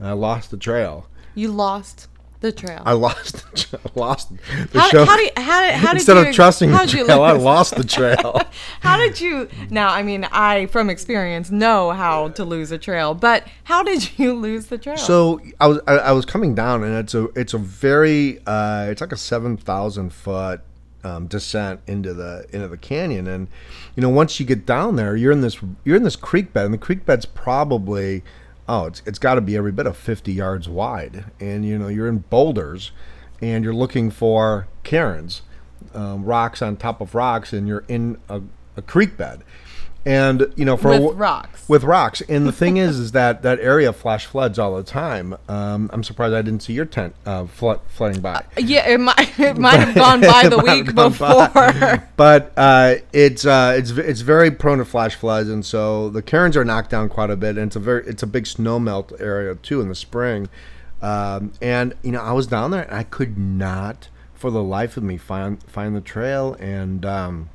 I 0.00 0.12
lost 0.12 0.50
the 0.50 0.56
trail. 0.56 1.06
You 1.34 1.52
lost 1.52 2.08
the 2.40 2.52
trail. 2.52 2.82
I 2.84 2.92
lost 2.92 3.44
lost 3.96 4.30
the 4.72 4.78
how, 4.78 4.88
show. 4.88 5.04
how, 5.04 5.10
how, 5.10 5.16
did- 5.16 5.38
how 5.38 5.62
did 5.92 5.96
Instead 5.96 6.16
you 6.16 6.28
of 6.28 6.34
trusting 6.34 6.70
the 6.70 6.86
trail, 6.86 7.22
I 7.22 7.32
lost 7.32 7.76
the 7.76 7.84
trail. 7.84 8.40
How 8.80 8.96
did 8.96 9.20
you? 9.20 9.48
Now, 9.70 9.88
I 9.92 10.02
mean, 10.02 10.24
I 10.30 10.66
from 10.66 10.88
experience 10.90 11.50
know 11.50 11.90
how 11.90 12.28
to 12.30 12.44
lose 12.44 12.70
a 12.70 12.78
trail, 12.78 13.14
but 13.14 13.44
how 13.64 13.82
did 13.82 14.18
you 14.18 14.32
lose 14.34 14.66
the 14.66 14.78
trail? 14.78 14.96
So 14.96 15.40
I 15.60 15.66
was 15.66 15.80
I, 15.86 15.92
I 15.98 16.12
was 16.12 16.24
coming 16.24 16.54
down, 16.54 16.84
and 16.84 16.94
it's 16.94 17.14
a 17.14 17.24
it's 17.38 17.52
a 17.54 17.58
very 17.58 18.40
uh, 18.46 18.86
it's 18.90 19.00
like 19.00 19.12
a 19.12 19.16
seven 19.16 19.56
thousand 19.56 20.12
foot 20.12 20.60
um, 21.04 21.26
descent 21.26 21.80
into 21.86 22.14
the 22.14 22.46
into 22.52 22.68
the 22.68 22.76
canyon, 22.78 23.26
and 23.26 23.48
you 23.94 24.00
know 24.02 24.08
once 24.08 24.38
you 24.40 24.46
get 24.46 24.64
down 24.66 24.96
there, 24.96 25.16
you're 25.16 25.32
in 25.32 25.40
this 25.40 25.58
you're 25.84 25.96
in 25.96 26.02
this 26.04 26.16
creek 26.16 26.52
bed, 26.52 26.64
and 26.66 26.74
the 26.74 26.78
creek 26.78 27.04
bed's 27.04 27.26
probably 27.26 28.22
oh 28.68 28.86
it's 28.86 29.02
it's 29.06 29.18
got 29.18 29.34
to 29.34 29.40
be 29.40 29.56
every 29.56 29.72
bit 29.72 29.86
of 29.86 29.96
fifty 29.96 30.32
yards 30.32 30.68
wide, 30.68 31.26
and 31.40 31.64
you 31.64 31.78
know 31.78 31.88
you're 31.88 32.08
in 32.08 32.18
boulders, 32.18 32.92
and 33.40 33.64
you're 33.64 33.74
looking 33.74 34.10
for 34.10 34.68
cairns, 34.82 35.42
um, 35.94 36.24
rocks 36.24 36.62
on 36.62 36.76
top 36.76 37.00
of 37.00 37.14
rocks, 37.14 37.52
and 37.52 37.66
you're 37.68 37.84
in 37.88 38.18
a, 38.28 38.40
a 38.76 38.82
creek 38.82 39.16
bed. 39.16 39.42
And 40.06 40.46
you 40.54 40.64
know, 40.64 40.76
for 40.76 40.90
With 40.90 41.16
wh- 41.16 41.18
rocks. 41.18 41.68
with 41.68 41.82
rocks. 41.82 42.20
And 42.28 42.46
the 42.46 42.52
thing 42.52 42.76
is, 42.76 42.96
is 43.00 43.10
that 43.12 43.42
that 43.42 43.58
area 43.58 43.92
flash 43.92 44.24
floods 44.24 44.56
all 44.56 44.76
the 44.76 44.84
time. 44.84 45.36
Um, 45.48 45.90
I'm 45.92 46.04
surprised 46.04 46.32
I 46.32 46.42
didn't 46.42 46.62
see 46.62 46.74
your 46.74 46.84
tent 46.84 47.16
uh, 47.26 47.46
flood, 47.46 47.80
flooding 47.88 48.20
by. 48.20 48.44
yeah, 48.56 48.88
it 48.88 49.00
might 49.00 49.36
it 49.38 49.58
might 49.66 49.80
have 49.80 49.94
gone 49.96 50.20
by 50.20 50.48
the 50.48 50.58
It 50.58 50.64
might 50.64 50.76
have 50.76 50.86
week 50.86 50.94
before. 50.94 51.48
by. 51.48 52.02
But 52.16 52.52
uh, 52.56 52.94
it's 53.12 53.44
uh, 53.44 53.74
it's 53.76 53.90
it's 53.90 54.20
very 54.20 54.52
prone 54.52 54.78
to 54.78 54.84
flash 54.84 55.16
floods, 55.16 55.48
and 55.48 55.66
so 55.66 56.08
the 56.08 56.22
cairns 56.22 56.56
are 56.56 56.64
knocked 56.64 56.90
down 56.90 57.08
quite 57.08 57.30
a 57.30 57.36
bit. 57.36 57.58
And 57.58 57.66
it's 57.66 57.76
a 57.76 57.80
very 57.80 58.06
it's 58.06 58.22
a 58.22 58.28
big 58.28 58.46
snow 58.46 58.78
melt 58.78 59.12
area 59.18 59.56
too 59.56 59.80
in 59.80 59.88
the 59.88 59.96
spring. 59.96 60.48
Um, 61.02 61.52
and 61.60 61.94
you 62.04 62.12
know, 62.12 62.20
I 62.22 62.30
was 62.30 62.46
down 62.46 62.70
there 62.70 62.82
and 62.84 62.94
I 62.96 63.02
could 63.02 63.36
not, 63.36 64.08
for 64.34 64.52
the 64.52 64.62
life 64.62 64.96
of 64.96 65.02
me, 65.02 65.16
find 65.16 65.60
find 65.64 65.96
the 65.96 66.00
trail. 66.00 66.54
And 66.60 67.04
um, 67.04 67.50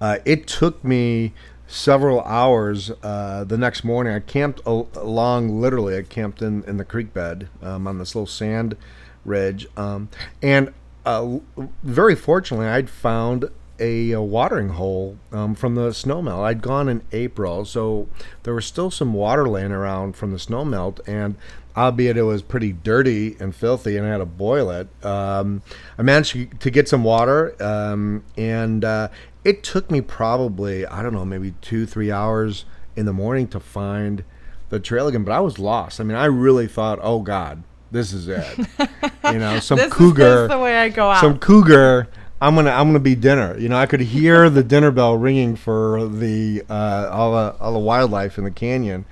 uh, 0.00 0.18
it 0.24 0.46
took 0.46 0.82
me 0.84 1.32
several 1.66 2.20
hours 2.22 2.90
uh, 3.02 3.44
the 3.44 3.58
next 3.58 3.84
morning. 3.84 4.14
I 4.14 4.20
camped 4.20 4.60
al- 4.66 4.88
along, 4.94 5.60
literally, 5.60 5.96
I 5.96 6.02
camped 6.02 6.42
in, 6.42 6.62
in 6.64 6.76
the 6.76 6.84
creek 6.84 7.12
bed 7.12 7.48
um, 7.62 7.86
on 7.86 7.98
this 7.98 8.14
little 8.14 8.26
sand 8.26 8.76
ridge. 9.24 9.66
Um, 9.76 10.08
and 10.42 10.72
uh, 11.04 11.38
very 11.82 12.14
fortunately, 12.14 12.66
I'd 12.66 12.90
found 12.90 13.50
a, 13.78 14.12
a 14.12 14.22
watering 14.22 14.70
hole 14.70 15.18
um, 15.32 15.54
from 15.54 15.74
the 15.74 15.92
snow 15.92 16.22
melt. 16.22 16.40
I'd 16.40 16.62
gone 16.62 16.88
in 16.88 17.02
April, 17.12 17.64
so 17.64 18.08
there 18.44 18.54
was 18.54 18.66
still 18.66 18.90
some 18.90 19.12
water 19.12 19.48
laying 19.48 19.72
around 19.72 20.16
from 20.16 20.32
the 20.32 20.38
snow 20.38 20.64
melt, 20.64 21.00
and 21.06 21.36
albeit 21.76 22.16
it 22.16 22.22
was 22.22 22.42
pretty 22.42 22.72
dirty 22.72 23.36
and 23.38 23.54
filthy, 23.54 23.96
and 23.96 24.06
I 24.06 24.10
had 24.10 24.18
to 24.18 24.26
boil 24.26 24.70
it. 24.70 24.88
Um, 25.04 25.62
I 25.98 26.02
managed 26.02 26.32
to, 26.32 26.46
to 26.46 26.70
get 26.70 26.88
some 26.88 27.04
water, 27.04 27.54
um, 27.62 28.24
and 28.36 28.84
uh, 28.84 29.08
it 29.46 29.62
took 29.62 29.92
me 29.92 30.00
probably 30.00 30.84
I 30.84 31.02
don't 31.02 31.14
know 31.14 31.24
maybe 31.24 31.54
two 31.60 31.86
three 31.86 32.10
hours 32.10 32.64
in 32.96 33.06
the 33.06 33.12
morning 33.12 33.46
to 33.48 33.60
find 33.60 34.24
the 34.70 34.80
trail 34.80 35.06
again. 35.06 35.22
But 35.22 35.32
I 35.32 35.40
was 35.40 35.60
lost. 35.60 36.00
I 36.00 36.04
mean, 36.04 36.16
I 36.16 36.24
really 36.24 36.66
thought, 36.66 36.98
oh 37.00 37.20
God, 37.20 37.62
this 37.92 38.12
is 38.12 38.26
it. 38.26 38.58
you 39.24 39.38
know, 39.38 39.60
some 39.60 39.78
this 39.78 39.92
cougar. 39.92 40.42
Is, 40.44 40.48
the 40.48 40.58
way 40.58 40.76
I 40.76 40.88
go 40.88 41.08
out. 41.08 41.20
Some 41.20 41.38
cougar. 41.38 42.08
I'm 42.42 42.56
gonna 42.56 42.72
I'm 42.72 42.88
gonna 42.88 42.98
be 42.98 43.14
dinner. 43.14 43.56
You 43.56 43.68
know, 43.68 43.76
I 43.76 43.86
could 43.86 44.00
hear 44.00 44.50
the 44.50 44.64
dinner 44.64 44.90
bell 44.90 45.16
ringing 45.16 45.54
for 45.54 46.08
the 46.08 46.64
uh, 46.68 47.08
all 47.12 47.32
the 47.32 47.56
all 47.60 47.72
the 47.72 47.78
wildlife 47.78 48.38
in 48.38 48.44
the 48.44 48.50
canyon. 48.50 49.04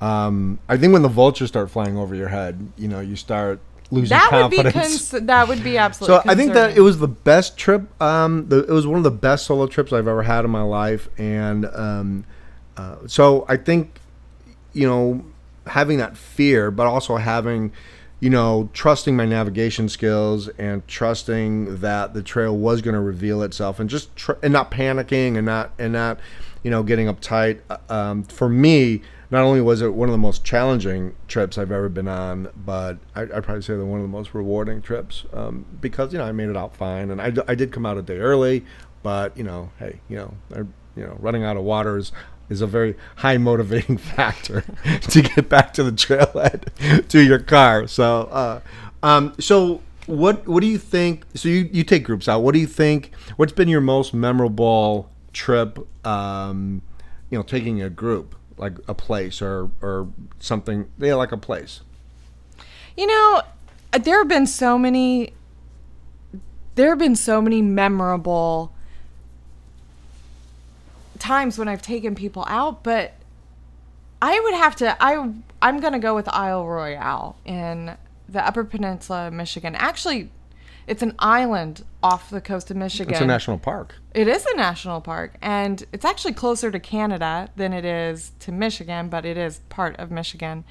Um, 0.00 0.60
I 0.68 0.76
think 0.76 0.92
when 0.92 1.02
the 1.02 1.08
vultures 1.08 1.48
start 1.48 1.70
flying 1.70 1.98
over 1.98 2.14
your 2.14 2.28
head, 2.28 2.72
you 2.76 2.86
know, 2.86 3.00
you 3.00 3.16
start 3.16 3.60
losing 3.92 4.16
that 4.16 4.30
confidence. 4.30 4.64
Would 4.64 4.72
be 4.72 4.80
cons- 4.80 5.10
that 5.26 5.48
would 5.48 5.62
be 5.62 5.78
absolutely. 5.78 6.22
So 6.24 6.30
I 6.30 6.34
think 6.34 6.54
that 6.54 6.76
it 6.76 6.80
was 6.80 6.98
the 6.98 7.08
best 7.08 7.56
trip. 7.56 7.82
Um, 8.02 8.48
the, 8.48 8.64
it 8.64 8.70
was 8.70 8.86
one 8.86 8.96
of 8.96 9.04
the 9.04 9.10
best 9.10 9.46
solo 9.46 9.66
trips 9.66 9.92
I've 9.92 10.08
ever 10.08 10.22
had 10.22 10.44
in 10.44 10.50
my 10.50 10.62
life, 10.62 11.08
and 11.18 11.66
um, 11.66 12.24
uh, 12.76 12.96
so 13.06 13.44
I 13.48 13.56
think 13.56 14.00
you 14.72 14.88
know 14.88 15.24
having 15.66 15.98
that 15.98 16.16
fear, 16.16 16.70
but 16.70 16.86
also 16.86 17.16
having 17.16 17.72
you 18.22 18.30
know, 18.30 18.70
trusting 18.72 19.16
my 19.16 19.26
navigation 19.26 19.88
skills 19.88 20.46
and 20.50 20.86
trusting 20.86 21.78
that 21.78 22.14
the 22.14 22.22
trail 22.22 22.56
was 22.56 22.80
going 22.80 22.94
to 22.94 23.00
reveal 23.00 23.42
itself, 23.42 23.80
and 23.80 23.90
just 23.90 24.14
tr- 24.14 24.38
and 24.44 24.52
not 24.52 24.70
panicking 24.70 25.36
and 25.36 25.44
not 25.44 25.72
and 25.76 25.92
not, 25.92 26.20
you 26.62 26.70
know, 26.70 26.84
getting 26.84 27.08
uptight. 27.08 27.58
Uh, 27.68 27.78
um, 27.88 28.22
for 28.22 28.48
me, 28.48 29.02
not 29.32 29.44
only 29.44 29.62
was 29.62 29.80
it 29.80 29.94
one 29.94 30.10
of 30.10 30.12
the 30.12 30.18
most 30.18 30.44
challenging 30.44 31.14
trips 31.26 31.56
I've 31.56 31.72
ever 31.72 31.88
been 31.88 32.06
on, 32.06 32.50
but 32.54 32.98
I, 33.14 33.24
would 33.24 33.44
probably 33.44 33.62
say 33.62 33.72
they're 33.72 33.84
one 33.86 33.98
of 33.98 34.04
the 34.04 34.08
most 34.08 34.34
rewarding 34.34 34.82
trips 34.82 35.24
um, 35.32 35.64
because 35.80 36.12
you 36.12 36.18
know 36.18 36.26
I 36.26 36.32
made 36.32 36.50
it 36.50 36.56
out 36.56 36.76
fine, 36.76 37.10
and 37.10 37.20
I, 37.20 37.32
I 37.48 37.54
did 37.54 37.72
come 37.72 37.86
out 37.86 37.96
a 37.96 38.02
day 38.02 38.18
early, 38.18 38.62
but 39.02 39.34
you 39.34 39.42
know, 39.42 39.70
hey, 39.78 40.00
you 40.10 40.16
know, 40.16 40.34
I, 40.54 40.58
you 40.58 41.06
know, 41.06 41.16
running 41.18 41.44
out 41.44 41.56
of 41.56 41.62
water 41.62 41.96
is 41.96 42.12
is 42.50 42.60
a 42.60 42.66
very 42.66 42.94
high 43.16 43.38
motivating 43.38 43.96
factor 44.16 44.64
to 45.00 45.22
get 45.22 45.48
back 45.48 45.72
to 45.74 45.82
the 45.82 45.92
trailhead 45.92 47.08
to 47.08 47.20
your 47.22 47.38
car. 47.38 47.86
So, 47.86 48.24
uh, 48.24 48.60
um, 49.02 49.32
so 49.40 49.80
what 50.04 50.46
what 50.46 50.60
do 50.60 50.66
you 50.66 50.76
think? 50.76 51.24
So 51.34 51.48
you, 51.48 51.70
you 51.72 51.84
take 51.84 52.04
groups 52.04 52.28
out. 52.28 52.40
What 52.40 52.52
do 52.52 52.58
you 52.58 52.66
think? 52.66 53.12
What's 53.36 53.54
been 53.54 53.68
your 53.68 53.80
most 53.80 54.12
memorable 54.12 55.10
trip? 55.32 55.78
Um, 56.06 56.82
you 57.30 57.38
know, 57.38 57.42
taking 57.42 57.80
a 57.80 57.88
group 57.88 58.34
like 58.62 58.78
a 58.86 58.94
place 58.94 59.42
or 59.42 59.70
or 59.82 60.08
something. 60.38 60.88
Yeah, 60.98 61.14
like 61.14 61.32
a 61.32 61.36
place. 61.36 61.80
You 62.96 63.06
know, 63.06 63.42
there 64.00 64.18
have 64.18 64.28
been 64.28 64.46
so 64.46 64.78
many. 64.78 65.34
There 66.76 66.90
have 66.90 66.98
been 66.98 67.16
so 67.16 67.42
many 67.42 67.60
memorable 67.60 68.72
times 71.18 71.58
when 71.58 71.68
I've 71.68 71.82
taken 71.82 72.14
people 72.14 72.44
out, 72.48 72.82
but 72.82 73.14
I 74.22 74.40
would 74.40 74.54
have 74.54 74.76
to 74.76 74.96
I 75.02 75.14
I'm 75.60 75.80
to 75.80 75.98
go 75.98 76.14
with 76.14 76.28
Isle 76.28 76.66
Royale 76.66 77.36
in 77.44 77.96
the 78.28 78.46
Upper 78.46 78.64
Peninsula 78.64 79.30
Michigan. 79.30 79.74
Actually, 79.74 80.30
it's 80.86 81.02
an 81.02 81.14
island 81.18 81.84
off 82.02 82.30
the 82.30 82.40
coast 82.40 82.70
of 82.70 82.76
Michigan. 82.76 83.12
It's 83.12 83.20
a 83.20 83.26
national 83.26 83.58
park. 83.58 83.94
It 84.14 84.28
is 84.28 84.44
a 84.46 84.56
national 84.56 85.00
park, 85.00 85.36
and 85.40 85.84
it's 85.92 86.04
actually 86.04 86.34
closer 86.34 86.70
to 86.70 86.80
Canada 86.80 87.48
than 87.56 87.72
it 87.72 87.84
is 87.84 88.32
to 88.40 88.52
Michigan, 88.52 89.08
but 89.08 89.24
it 89.24 89.36
is 89.36 89.60
part 89.68 89.96
of 89.98 90.10
Michigan. 90.10 90.64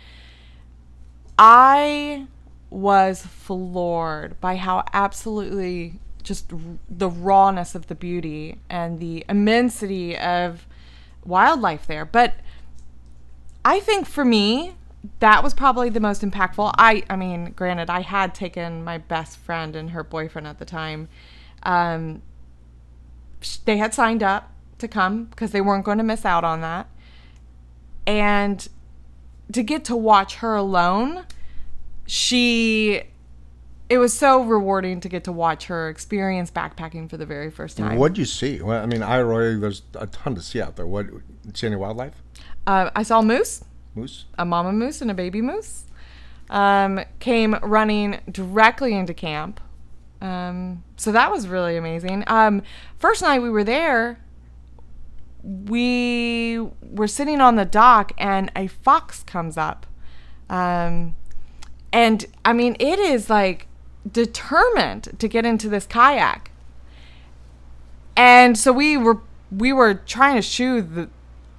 I 1.38 2.28
was 2.70 3.26
floored 3.26 4.40
by 4.40 4.56
how 4.56 4.84
absolutely 4.94 6.00
just 6.24 6.52
the 6.90 7.10
rawness 7.10 7.76
of 7.76 7.88
the 7.88 7.96
beauty 7.96 8.58
and 8.70 9.00
the 9.00 9.26
immensity 9.28 10.18
of 10.18 10.66
wildlife 11.26 11.88
there. 11.88 12.06
But 12.06 12.36
I 13.66 13.80
think 13.80 14.08
for 14.08 14.24
me, 14.24 14.76
that 15.20 15.44
was 15.44 15.54
probably 15.54 15.90
the 15.90 16.00
most 16.00 16.22
impactful. 16.22 16.74
I, 16.78 17.04
I 17.10 17.16
mean, 17.16 17.54
granted, 17.56 17.90
I 17.90 18.02
had 18.02 18.36
taken 18.36 18.84
my 18.84 18.98
best 18.98 19.38
friend 19.38 19.76
and 19.76 19.92
her 19.92 20.04
boyfriend 20.04 20.48
at 20.48 20.60
the 20.60 20.66
time. 20.66 21.10
Um, 21.64 22.22
they 23.66 23.78
had 23.78 23.94
signed 23.94 24.22
up 24.22 24.52
to 24.78 24.88
come 24.88 25.26
because 25.26 25.52
they 25.52 25.62
weren't 25.62 25.86
going 25.86 25.98
to 25.98 26.04
miss 26.04 26.26
out 26.26 26.44
on 26.44 26.62
that. 26.62 26.88
And 28.06 28.68
to 29.52 29.64
get 29.64 29.86
to 29.86 29.96
watch 29.96 30.36
her 30.36 30.56
alone, 30.56 31.26
she 32.06 33.04
it 33.90 33.98
was 33.98 34.14
so 34.14 34.42
rewarding 34.44 35.02
to 35.02 35.10
get 35.10 35.26
to 35.26 35.34
watch 35.34 35.66
her 35.66 35.90
experience 35.90 36.50
backpacking 36.50 37.10
for 37.10 37.18
the 37.18 37.26
very 37.26 37.52
first 37.52 37.78
time. 37.78 37.98
What'd 37.98 38.18
you 38.18 38.24
see? 38.24 38.62
Well, 38.62 38.82
I 38.82 38.86
mean, 38.86 39.04
I 39.04 39.18
already 39.18 39.60
there's 39.60 39.82
a 39.96 40.08
ton 40.08 40.34
to 40.36 40.42
see 40.42 40.62
out 40.62 40.78
there. 40.78 40.88
What 40.88 41.08
see 41.54 41.68
any 41.68 41.76
wildlife? 41.76 42.14
Uh, 42.66 42.90
I 42.96 43.04
saw 43.04 43.22
moose. 43.22 43.66
Moose. 43.96 44.26
A 44.38 44.46
mama 44.46 44.72
moose 44.72 45.02
and 45.02 45.12
a 45.12 45.14
baby 45.14 45.42
moose. 45.42 45.86
Um, 46.50 47.02
came 47.20 47.56
running 47.62 48.20
directly 48.30 48.94
into 48.94 49.14
camp. 49.14 49.60
Um, 50.22 50.84
so 50.98 51.12
that 51.12 51.32
was 51.32 51.48
really 51.48 51.78
amazing. 51.78 52.24
Um, 52.28 52.62
first 52.98 53.22
night 53.22 53.40
we 53.40 53.50
were 53.50 53.64
there, 53.64 54.20
we 55.44 56.60
were 56.82 57.08
sitting 57.08 57.42
on 57.42 57.56
the 57.56 57.66
dock 57.66 58.12
and 58.18 58.52
a 58.56 58.68
fox 58.68 59.24
comes 59.24 59.58
up. 59.58 59.86
Um, 60.50 61.16
and 61.92 62.26
I 62.46 62.54
mean, 62.54 62.76
it 62.80 63.00
is 63.00 63.30
like 63.30 63.68
determined 64.10 65.16
to 65.20 65.28
get 65.28 65.46
into 65.46 65.70
this 65.70 65.86
kayak. 65.86 66.52
And 68.16 68.58
so 68.58 68.72
we 68.72 68.98
were 68.98 69.22
we 69.52 69.74
were 69.74 69.94
trying 69.94 70.36
to 70.36 70.42
shoo 70.42 70.82
the 70.82 71.10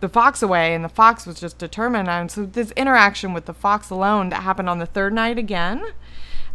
the 0.03 0.09
fox 0.09 0.43
away 0.43 0.75
and 0.75 0.85
the 0.85 0.89
fox 0.89 1.25
was 1.25 1.41
just 1.41 1.57
determined 1.57 2.09
and 2.09 2.31
so 2.31 2.45
this 2.45 2.71
interaction 2.73 3.33
with 3.33 3.47
the 3.47 3.55
fox 3.55 3.89
alone 3.89 4.29
that 4.29 4.43
happened 4.43 4.69
on 4.69 4.79
the 4.79 4.87
third 4.87 5.13
night 5.13 5.39
again 5.39 5.83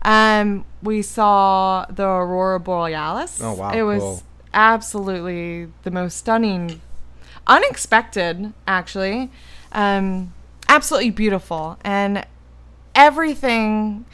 um 0.03 0.63
we 0.83 1.01
saw 1.01 1.85
the 1.89 2.05
aurora 2.05 2.59
borealis 2.59 3.41
oh 3.41 3.53
wow 3.53 3.71
it 3.71 3.81
was 3.81 4.01
cool. 4.01 4.23
absolutely 4.53 5.67
the 5.83 5.91
most 5.91 6.17
stunning 6.17 6.79
unexpected 7.47 8.53
actually 8.67 9.31
um 9.71 10.31
absolutely 10.69 11.09
beautiful 11.09 11.79
and 11.83 12.25
everything 12.93 14.05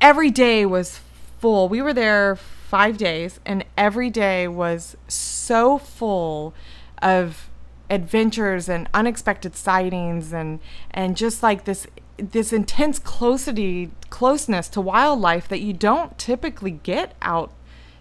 every 0.00 0.30
day 0.30 0.66
was 0.66 1.00
full. 1.38 1.68
We 1.68 1.80
were 1.80 1.94
there 1.94 2.36
five 2.36 2.98
days, 2.98 3.40
and 3.46 3.64
every 3.78 4.10
day 4.10 4.48
was 4.48 4.96
so 5.08 5.78
full 5.78 6.52
of 7.00 7.45
adventures 7.88 8.68
and 8.68 8.88
unexpected 8.92 9.54
sightings 9.54 10.32
and 10.32 10.58
and 10.90 11.16
just 11.16 11.42
like 11.42 11.64
this 11.64 11.86
this 12.18 12.52
intense 12.52 12.98
closity 12.98 13.90
closeness 14.10 14.68
to 14.68 14.80
wildlife 14.80 15.48
that 15.48 15.60
you 15.60 15.72
don't 15.72 16.18
typically 16.18 16.72
get 16.82 17.14
out 17.22 17.52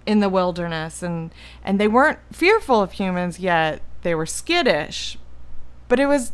in 0.06 0.20
the 0.20 0.30
wilderness. 0.30 1.04
And 1.04 1.32
and 1.64 1.80
they 1.80 1.88
weren't 1.88 2.20
fearful 2.32 2.82
of 2.82 2.94
humans 2.94 3.40
yet. 3.40 3.82
They 4.02 4.16
were 4.16 4.26
skittish 4.26 5.18
but 5.88 6.00
it 6.00 6.08
was 6.08 6.32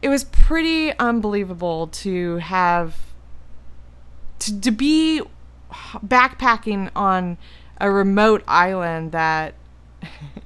it 0.00 0.08
was 0.08 0.24
pretty 0.24 0.96
unbelievable 0.98 1.86
to 1.86 2.38
have 2.38 2.96
to, 4.40 4.60
to 4.60 4.70
be 4.70 5.22
backpacking 6.04 6.90
on 6.96 7.38
a 7.80 7.90
remote 7.90 8.42
island 8.48 9.12
that 9.12 9.54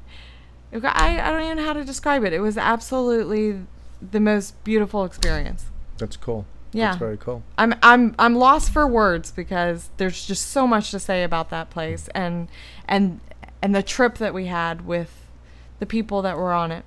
I, 0.85 1.21
I 1.21 1.31
don't 1.31 1.43
even 1.43 1.57
know 1.59 1.65
how 1.65 1.73
to 1.73 1.85
describe 1.85 2.25
it. 2.25 2.33
It 2.33 2.41
was 2.41 2.59
absolutely 2.59 3.63
the 4.01 4.21
most 4.21 4.63
beautiful 4.65 5.05
experience. 5.05 5.67
That's 5.99 6.17
cool. 6.17 6.47
Yeah. 6.73 6.89
That's 6.89 6.99
very 6.99 7.17
cool. 7.17 7.43
I'm 7.57 7.75
I'm 7.83 8.15
I'm 8.19 8.35
lost 8.35 8.73
for 8.73 8.87
words 8.87 9.31
because 9.31 9.91
there's 9.97 10.27
just 10.27 10.51
so 10.51 10.67
much 10.67 10.91
to 10.91 10.99
say 10.99 11.23
about 11.23 11.51
that 11.51 11.71
place 11.71 12.09
and 12.15 12.49
and 12.87 13.21
and 13.63 13.75
the 13.75 13.83
trip 13.83 14.19
that 14.19 14.35
we 14.35 14.47
had 14.47 14.87
with 14.87 15.27
the 15.79 15.87
people 15.87 16.23
that 16.23 16.37
were 16.37 16.53
on 16.53 16.71
it. 16.73 16.85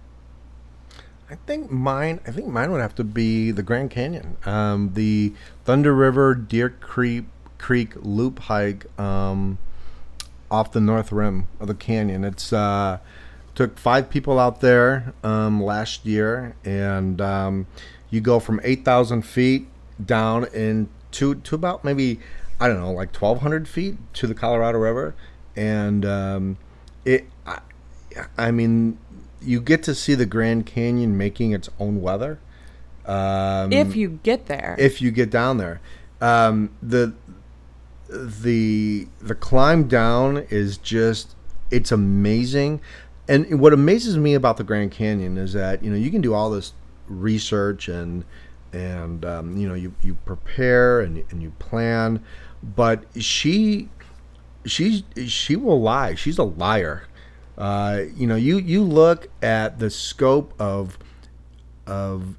I 1.29 1.35
think 1.35 1.71
mine. 1.71 2.19
I 2.27 2.31
think 2.31 2.47
mine 2.47 2.71
would 2.71 2.81
have 2.81 2.95
to 2.95 3.03
be 3.03 3.51
the 3.51 3.63
Grand 3.63 3.91
Canyon, 3.91 4.37
um, 4.45 4.91
the 4.93 5.33
Thunder 5.63 5.93
River 5.93 6.33
Deer 6.33 6.69
Creek 6.69 7.25
Creek 7.57 7.93
Loop 7.95 8.39
hike 8.39 8.85
um, 8.99 9.59
off 10.49 10.71
the 10.71 10.81
north 10.81 11.11
rim 11.11 11.47
of 11.59 11.67
the 11.67 11.75
canyon. 11.75 12.23
It's 12.23 12.51
uh, 12.51 12.97
took 13.55 13.77
five 13.77 14.09
people 14.09 14.39
out 14.39 14.61
there 14.61 15.13
um, 15.23 15.61
last 15.61 16.05
year, 16.05 16.55
and 16.63 17.19
um, 17.21 17.67
you 18.09 18.21
go 18.21 18.39
from 18.39 18.59
eight 18.63 18.85
thousand 18.85 19.23
feet 19.23 19.67
down 20.03 20.45
into 20.53 21.35
to 21.35 21.55
about 21.55 21.83
maybe 21.83 22.19
I 22.59 22.67
don't 22.67 22.79
know, 22.79 22.91
like 22.91 23.11
twelve 23.11 23.41
hundred 23.41 23.67
feet 23.67 23.97
to 24.15 24.27
the 24.27 24.35
Colorado 24.35 24.77
River, 24.79 25.15
and 25.55 26.05
um, 26.05 26.57
it. 27.05 27.25
I, 27.45 27.59
I 28.37 28.51
mean, 28.51 28.97
you 29.41 29.61
get 29.61 29.83
to 29.83 29.95
see 29.95 30.15
the 30.15 30.25
Grand 30.25 30.65
Canyon 30.65 31.17
making 31.17 31.51
its 31.51 31.69
own 31.79 32.01
weather. 32.01 32.39
Um, 33.05 33.71
if 33.71 33.95
you 33.95 34.19
get 34.23 34.47
there. 34.47 34.75
if 34.77 35.01
you 35.01 35.11
get 35.11 35.29
down 35.29 35.57
there, 35.57 35.79
um, 36.21 36.71
the 36.81 37.13
the 38.09 39.07
the 39.19 39.35
climb 39.35 39.87
down 39.87 40.45
is 40.49 40.77
just 40.77 41.35
it's 41.71 41.91
amazing. 41.91 42.81
And 43.29 43.59
what 43.59 43.73
amazes 43.73 44.17
me 44.17 44.33
about 44.33 44.57
the 44.57 44.63
Grand 44.63 44.91
Canyon 44.91 45.37
is 45.37 45.53
that 45.53 45.83
you 45.83 45.91
know 45.91 45.95
you 45.95 46.09
can 46.09 46.19
do 46.19 46.33
all 46.33 46.49
this 46.49 46.73
research 47.07 47.87
and 47.87 48.25
and 48.73 49.23
um, 49.23 49.55
you 49.55 49.69
know 49.69 49.75
you, 49.75 49.93
you 50.01 50.15
prepare 50.25 50.99
and, 51.01 51.23
and 51.29 51.43
you 51.43 51.51
plan, 51.59 52.23
but 52.63 53.05
she 53.21 53.89
she 54.65 55.05
she 55.27 55.55
will 55.55 55.79
lie. 55.79 56.15
She's 56.15 56.39
a 56.39 56.43
liar. 56.43 57.03
Uh, 57.55 58.05
you 58.15 58.25
know 58.25 58.35
you 58.35 58.57
you 58.57 58.83
look 58.83 59.27
at 59.43 59.77
the 59.77 59.91
scope 59.91 60.59
of 60.59 60.97
of 61.85 62.35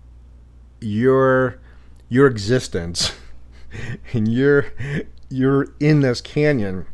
your 0.81 1.61
your 2.09 2.27
existence 2.27 3.13
and 4.13 4.27
you're 4.27 4.73
you're 5.29 5.69
in 5.79 6.01
this 6.01 6.21
canyon 6.21 6.87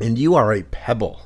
and 0.00 0.18
you 0.18 0.36
are 0.36 0.52
a 0.52 0.62
pebble 0.62 1.22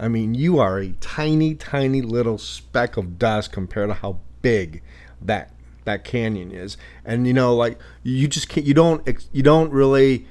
i 0.00 0.08
mean 0.08 0.34
you 0.34 0.58
are 0.58 0.78
a 0.78 0.90
tiny 1.00 1.54
tiny 1.54 2.02
little 2.02 2.38
speck 2.38 2.96
of 2.96 3.18
dust 3.18 3.52
compared 3.52 3.88
to 3.88 3.94
how 3.94 4.18
big 4.42 4.82
that 5.20 5.52
that 5.84 6.04
canyon 6.04 6.50
is 6.50 6.76
and 7.04 7.26
you 7.26 7.32
know 7.32 7.54
like 7.54 7.78
you 8.02 8.26
just 8.26 8.48
can't 8.48 8.66
you 8.66 8.74
don't 8.74 9.06
you 9.32 9.42
don't 9.42 9.70
really 9.72 10.26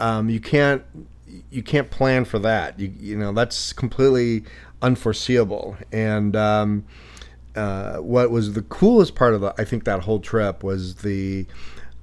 um, 0.00 0.28
you 0.28 0.40
can't 0.40 0.82
you 1.50 1.62
can't 1.62 1.90
plan 1.90 2.24
for 2.24 2.38
that 2.38 2.78
you 2.78 2.92
you 2.98 3.16
know 3.16 3.32
that's 3.32 3.72
completely 3.72 4.44
unforeseeable 4.82 5.76
and 5.92 6.36
um, 6.36 6.84
uh, 7.56 7.96
what 7.98 8.30
was 8.30 8.54
the 8.54 8.62
coolest 8.62 9.14
part 9.14 9.34
of 9.34 9.40
the 9.40 9.54
I 9.58 9.64
think 9.64 9.84
that 9.84 10.00
whole 10.00 10.20
trip 10.20 10.62
was 10.62 10.96
the 10.96 11.46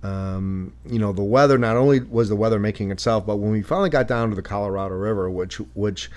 um, 0.03 0.73
you 0.85 0.97
know 0.97 1.13
the 1.13 1.23
weather. 1.23 1.57
Not 1.57 1.77
only 1.77 1.99
was 1.99 2.29
the 2.29 2.35
weather 2.35 2.59
making 2.59 2.91
itself, 2.91 3.25
but 3.25 3.37
when 3.37 3.51
we 3.51 3.61
finally 3.61 3.89
got 3.89 4.07
down 4.07 4.29
to 4.29 4.35
the 4.35 4.41
Colorado 4.41 4.95
River, 4.95 5.29
which 5.29 5.57
which 5.73 6.09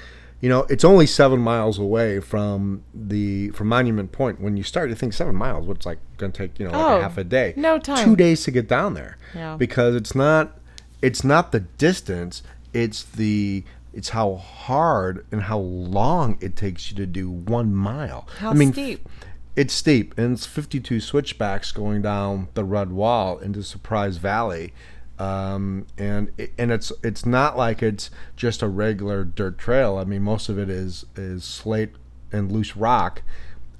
you 0.45 0.51
know 0.51 0.67
it's 0.69 0.85
only 0.85 1.07
seven 1.07 1.41
miles 1.41 1.79
away 1.79 2.21
from 2.21 2.83
the 2.93 3.49
from 3.57 3.67
Monument 3.69 4.13
Point. 4.13 4.41
When 4.41 4.57
you 4.59 4.63
start 4.63 4.91
to 4.91 4.97
think 4.97 5.13
seven 5.15 5.35
miles, 5.35 5.67
what's 5.67 5.87
like 5.87 5.99
going 6.19 6.33
to 6.33 6.37
take 6.39 6.59
you 6.61 6.67
know 6.67 6.73
like 6.73 6.81
Oh, 6.93 6.99
a 6.99 7.03
half 7.03 7.17
a 7.19 7.25
day, 7.25 7.55
no 7.57 7.79
time. 7.79 8.05
two 8.05 8.15
days 8.17 8.45
to 8.45 8.51
get 8.51 8.69
down 8.69 8.93
there, 8.95 9.17
Yeah. 9.35 9.57
because 9.57 9.95
it's 9.95 10.15
not 10.15 10.59
it's 11.01 11.25
not 11.25 11.51
the 11.53 11.61
distance, 11.61 12.43
it's 12.73 13.03
the 13.03 13.65
it's 13.95 14.11
how 14.11 14.35
hard 14.35 15.25
and 15.33 15.43
how 15.45 15.59
long 15.59 16.37
it 16.41 16.57
takes 16.57 16.91
you 16.91 16.97
to 16.97 17.07
do 17.07 17.31
one 17.31 17.75
mile. 17.75 18.27
How 18.41 18.51
I 18.51 18.55
mean, 18.55 18.73
steep? 18.73 19.09
it's 19.57 19.73
steep, 19.73 20.13
and 20.19 20.33
it's 20.35 20.47
52 20.47 21.01
switchbacks 21.01 21.71
going 21.73 22.03
down 22.03 22.49
the 22.55 22.65
Red 22.65 22.91
Wall 22.91 23.39
into 23.39 23.63
Surprise 23.63 24.17
Valley, 24.19 24.75
um, 25.19 25.87
and 25.97 26.31
and 26.59 26.73
it's 26.73 26.93
it's 27.03 27.25
not 27.25 27.57
like 27.57 27.83
it's 27.83 28.11
just 28.37 28.63
a 28.63 28.69
regular 28.69 29.25
dirt 29.25 29.59
trail. 29.59 29.97
I 29.99 30.05
mean, 30.05 30.23
most 30.23 30.49
of 30.49 30.59
it 30.59 30.69
is 30.69 31.07
is 31.17 31.45
slate 31.45 31.91
and 32.33 32.51
loose 32.51 32.77
rock 32.77 33.23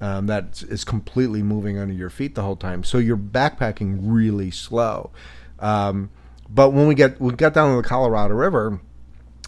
um, 0.01 0.27
that 0.27 0.63
is 0.63 0.83
completely 0.83 1.41
moving 1.41 1.77
under 1.77 1.93
your 1.93 2.09
feet 2.09 2.35
the 2.35 2.43
whole 2.43 2.55
time. 2.55 2.83
So 2.83 2.97
you're 2.97 3.17
backpacking 3.17 3.99
really 4.01 4.51
slow. 4.51 5.11
Um, 5.59 6.09
but 6.49 6.71
when 6.71 6.87
we 6.87 6.95
get 6.95 7.19
we 7.19 7.33
got 7.33 7.53
down 7.53 7.75
to 7.75 7.81
the 7.81 7.87
Colorado 7.87 8.35
River, 8.35 8.79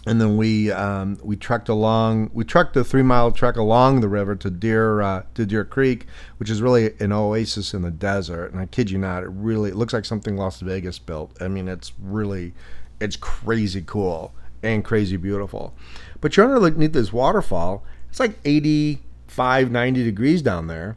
and 0.08 0.18
then 0.22 0.38
we 0.38 0.72
um, 0.72 1.18
we 1.22 1.36
trekked 1.36 1.68
along. 1.68 2.30
We 2.32 2.42
trekked 2.42 2.74
a 2.76 2.82
three 2.82 3.02
mile 3.02 3.30
trek 3.30 3.56
along 3.56 4.00
the 4.00 4.08
river 4.08 4.34
to 4.36 4.50
Deer 4.50 5.02
uh, 5.02 5.24
to 5.34 5.44
Deer 5.44 5.66
Creek, 5.66 6.06
which 6.38 6.48
is 6.48 6.62
really 6.62 6.94
an 6.98 7.12
oasis 7.12 7.74
in 7.74 7.82
the 7.82 7.90
desert. 7.90 8.50
And 8.52 8.58
I 8.58 8.64
kid 8.64 8.90
you 8.90 8.96
not, 8.96 9.22
it 9.22 9.28
really 9.28 9.68
it 9.68 9.76
looks 9.76 9.92
like 9.92 10.06
something 10.06 10.34
Las 10.34 10.60
Vegas 10.60 10.98
built. 10.98 11.36
I 11.42 11.48
mean, 11.48 11.68
it's 11.68 11.92
really 12.00 12.54
it's 12.98 13.16
crazy 13.16 13.82
cool 13.86 14.32
and 14.62 14.82
crazy 14.82 15.18
beautiful. 15.18 15.74
But 16.22 16.36
you're 16.38 16.56
underneath 16.56 16.94
this 16.94 17.12
waterfall. 17.12 17.84
It's 18.08 18.18
like 18.18 18.38
85, 18.46 19.70
90 19.70 20.04
degrees 20.04 20.40
down 20.40 20.68
there, 20.68 20.96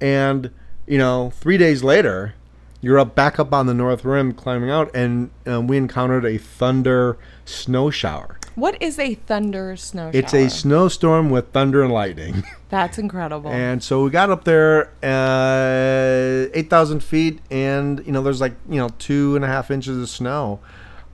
and 0.00 0.52
you 0.86 0.98
know, 0.98 1.30
three 1.30 1.58
days 1.58 1.82
later, 1.82 2.34
you're 2.80 3.00
up 3.00 3.16
back 3.16 3.40
up 3.40 3.52
on 3.52 3.66
the 3.66 3.74
north 3.74 4.04
rim 4.04 4.32
climbing 4.32 4.70
out, 4.70 4.94
and 4.94 5.30
um, 5.44 5.66
we 5.66 5.76
encountered 5.76 6.24
a 6.24 6.38
thunder 6.38 7.18
snow 7.44 7.90
shower. 7.90 8.38
What 8.54 8.80
is 8.80 8.98
a 8.98 9.14
thunder 9.14 9.76
snow 9.76 10.12
shower? 10.12 10.20
It's 10.20 10.32
a 10.34 10.48
snowstorm 10.48 11.30
with 11.30 11.50
thunder 11.52 11.82
and 11.82 11.92
lightning. 11.92 12.44
That's 12.68 12.98
incredible. 12.98 13.50
and 13.50 13.82
so 13.82 14.04
we 14.04 14.10
got 14.10 14.30
up 14.30 14.44
there, 14.44 14.90
uh, 15.02 16.48
8,000 16.54 17.02
feet, 17.02 17.40
and, 17.50 18.04
you 18.06 18.12
know, 18.12 18.22
there's 18.22 18.40
like, 18.40 18.54
you 18.68 18.76
know, 18.76 18.88
two 18.98 19.36
and 19.36 19.44
a 19.44 19.48
half 19.48 19.70
inches 19.70 20.00
of 20.00 20.08
snow 20.08 20.60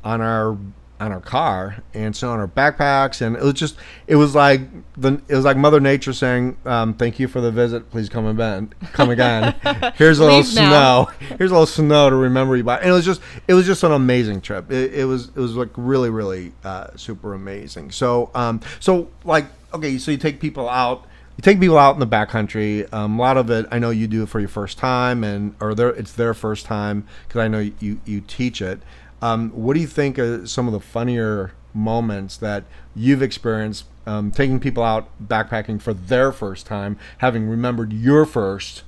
on 0.04 0.20
our 0.20 0.56
on 1.00 1.12
our 1.12 1.20
car 1.20 1.82
and 1.94 2.14
so 2.14 2.30
on 2.30 2.38
our 2.38 2.46
backpacks 2.46 3.22
and 3.22 3.34
it 3.34 3.42
was 3.42 3.54
just 3.54 3.76
it 4.06 4.16
was 4.16 4.34
like 4.34 4.60
the 4.98 5.20
it 5.28 5.34
was 5.34 5.46
like 5.46 5.56
mother 5.56 5.80
nature 5.80 6.12
saying 6.12 6.56
um, 6.66 6.92
thank 6.92 7.18
you 7.18 7.26
for 7.26 7.40
the 7.40 7.50
visit. 7.50 7.90
Please 7.90 8.08
come 8.08 8.26
again 8.26 8.72
come 8.92 9.08
again. 9.08 9.54
Here's 9.96 10.18
a 10.18 10.24
little 10.24 10.44
snow. 10.44 11.08
Here's 11.38 11.50
a 11.50 11.54
little 11.54 11.66
snow 11.66 12.10
to 12.10 12.16
remember 12.16 12.54
you 12.56 12.64
by 12.64 12.78
and 12.78 12.90
it 12.90 12.92
was 12.92 13.06
just 13.06 13.22
it 13.48 13.54
was 13.54 13.66
just 13.66 13.82
an 13.82 13.92
amazing 13.92 14.42
trip. 14.42 14.70
It, 14.70 14.94
it 14.94 15.04
was 15.06 15.28
it 15.28 15.36
was 15.36 15.56
like 15.56 15.70
really 15.76 16.10
really 16.10 16.52
uh, 16.64 16.88
super 16.96 17.32
amazing. 17.32 17.92
So 17.92 18.30
um 18.34 18.60
so 18.78 19.08
like 19.24 19.46
okay 19.72 19.96
so 19.96 20.10
you 20.10 20.18
take 20.18 20.38
people 20.38 20.68
out 20.68 21.06
you 21.38 21.42
take 21.42 21.58
people 21.58 21.78
out 21.78 21.94
in 21.94 22.00
the 22.00 22.06
backcountry. 22.06 22.92
Um, 22.92 23.18
a 23.18 23.22
lot 23.22 23.38
of 23.38 23.48
it 23.48 23.66
i 23.70 23.78
know 23.78 23.88
you 23.88 24.06
do 24.06 24.24
it 24.24 24.28
for 24.28 24.40
your 24.40 24.48
first 24.50 24.76
time 24.76 25.24
and 25.24 25.54
or 25.60 25.74
their 25.74 25.88
it's 25.88 26.12
their 26.12 26.34
first 26.34 26.66
time 26.66 27.06
because 27.26 27.40
i 27.40 27.48
know 27.48 27.70
you 27.78 28.00
you 28.04 28.20
teach 28.20 28.60
it 28.60 28.82
um, 29.22 29.50
what 29.50 29.74
do 29.74 29.80
you 29.80 29.86
think 29.86 30.18
are 30.18 30.46
some 30.46 30.66
of 30.66 30.72
the 30.72 30.80
funnier 30.80 31.52
moments 31.72 32.36
that 32.38 32.64
you've 32.94 33.22
experienced 33.22 33.84
um, 34.06 34.30
taking 34.30 34.58
people 34.58 34.82
out 34.82 35.08
backpacking 35.22 35.80
for 35.80 35.94
their 35.94 36.32
first 36.32 36.66
time 36.66 36.98
having 37.18 37.48
remembered 37.48 37.92
your 37.92 38.26
first 38.26 38.82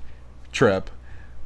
trip 0.50 0.90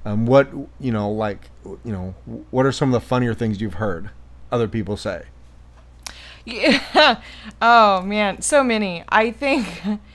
um, 0.05 0.25
what 0.25 0.49
you 0.81 0.93
know 0.93 1.11
like 1.11 1.51
you 1.85 1.93
know 1.93 2.15
what 2.51 2.65
are 2.65 2.73
some 2.73 2.95
of 2.95 3.01
the 3.01 3.07
funnier 3.07 3.35
things 3.35 3.61
you've 3.61 3.75
heard 3.75 4.11
other 4.51 4.69
people 4.69 4.97
say 4.97 5.25
Yeah. 6.47 7.21
Oh 7.61 8.03
man, 8.03 8.43
so 8.43 8.63
many. 8.63 9.03
I 9.09 9.31
think 9.31 9.67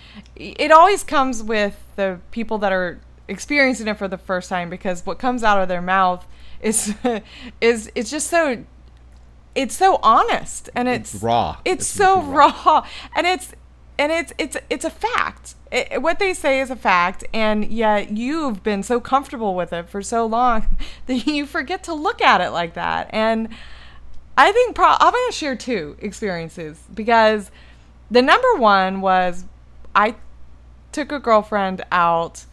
it 0.36 0.72
always 0.72 1.04
comes 1.04 1.42
with 1.44 1.78
the 1.96 2.20
people 2.32 2.58
that 2.60 2.72
are 2.72 3.00
experiencing 3.28 3.88
it 3.88 3.98
for 3.98 4.08
the 4.08 4.18
first 4.18 4.50
time 4.50 4.70
because 4.70 5.06
what 5.06 5.18
comes 5.20 5.44
out 5.44 5.62
of 5.62 5.68
their 5.68 5.82
mouth 5.82 6.26
is 6.62 6.93
is 7.62 7.91
it's 7.95 8.10
just 8.12 8.28
so 8.30 8.63
it's 9.54 9.76
so 9.76 10.00
honest 10.02 10.69
and 10.76 10.88
it's, 10.88 11.13
It's 11.15 11.24
raw. 11.24 11.58
It's, 11.65 11.82
It's 11.84 11.88
so 11.89 12.21
raw. 12.21 12.54
raw. 12.65 12.88
and 13.15 13.28
it's 13.28 13.54
and 14.00 14.12
it's 14.12 14.34
it's 14.38 14.58
it's 14.69 14.86
a 14.86 14.89
fact. 14.89 15.56
It, 15.71 16.02
what 16.02 16.19
they 16.19 16.34
say 16.34 16.60
is 16.60 16.69
a 16.69 16.76
fact, 16.76 17.24
and 17.34 17.65
yet 17.65 18.12
you've 18.12 18.63
been 18.63 18.84
so 18.84 19.00
comfortable 19.00 19.56
with 19.56 19.71
it 19.74 19.88
for 19.89 20.02
so 20.02 20.26
long 20.26 20.67
that 21.06 21.28
you 21.28 21.45
forget 21.45 21.84
to 21.84 21.93
look 21.93 22.21
at 22.21 22.41
it 22.41 22.50
like 22.52 22.74
that. 22.74 23.10
And 23.12 23.50
I 24.38 24.52
think 24.52 24.76
pro- 24.76 24.95
I'm 25.00 25.12
going 25.13 25.30
to 25.30 25.36
share 25.36 25.56
two 25.56 25.97
experiences 26.00 26.82
because 26.93 27.52
the 28.10 28.21
number 28.21 28.56
one 28.56 29.02
was 29.02 29.45
I 29.93 30.15
took 30.91 31.12
a 31.12 31.19
girlfriend 31.19 31.84
out 31.91 32.45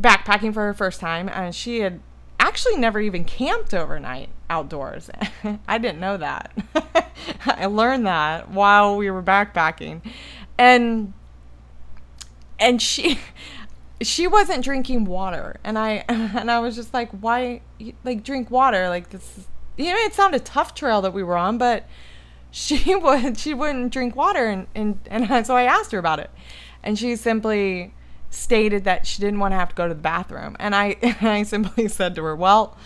backpacking 0.00 0.54
for 0.54 0.64
her 0.66 0.74
first 0.74 1.00
time, 1.00 1.28
and 1.28 1.54
she 1.54 1.80
had 1.80 2.00
actually 2.54 2.76
never 2.76 3.00
even 3.00 3.24
camped 3.24 3.74
overnight 3.74 4.28
outdoors. 4.48 5.10
I 5.66 5.76
didn't 5.76 5.98
know 5.98 6.16
that. 6.18 6.56
I 7.46 7.66
learned 7.66 8.06
that 8.06 8.48
while 8.48 8.96
we 8.96 9.10
were 9.10 9.24
backpacking, 9.24 10.02
and 10.56 11.12
and 12.60 12.80
she 12.80 13.18
she 14.00 14.28
wasn't 14.28 14.62
drinking 14.62 15.04
water. 15.04 15.56
And 15.64 15.76
i 15.76 16.04
and 16.08 16.48
i 16.48 16.60
was 16.60 16.76
just 16.76 16.94
like 16.94 17.10
why 17.10 17.60
like 18.04 18.22
drink 18.22 18.52
water? 18.52 18.88
Like 18.88 19.10
this 19.10 19.36
is, 19.36 19.48
you 19.76 19.86
know 19.86 19.98
it's 19.98 20.18
not 20.18 20.32
a 20.32 20.38
tough 20.38 20.76
trail 20.76 21.02
that 21.02 21.12
we 21.12 21.24
were 21.24 21.36
on 21.36 21.58
but 21.58 21.88
she 22.52 22.94
would 22.94 23.36
she 23.36 23.52
wouldn't 23.52 23.92
drink 23.92 24.14
water. 24.14 24.46
And 24.46 24.68
and, 24.76 25.00
and 25.10 25.44
so 25.44 25.56
i 25.56 25.64
asked 25.64 25.90
her 25.90 25.98
about 25.98 26.20
it. 26.20 26.30
And 26.84 26.96
she 26.96 27.16
simply 27.16 27.94
stated 28.34 28.84
that 28.84 29.06
she 29.06 29.20
didn't 29.20 29.38
want 29.40 29.52
to 29.52 29.56
have 29.56 29.68
to 29.68 29.74
go 29.74 29.88
to 29.88 29.94
the 29.94 30.00
bathroom 30.00 30.56
and 30.58 30.74
i 30.74 30.96
and 31.02 31.28
i 31.28 31.42
simply 31.42 31.88
said 31.88 32.14
to 32.14 32.22
her 32.22 32.36
well 32.36 32.76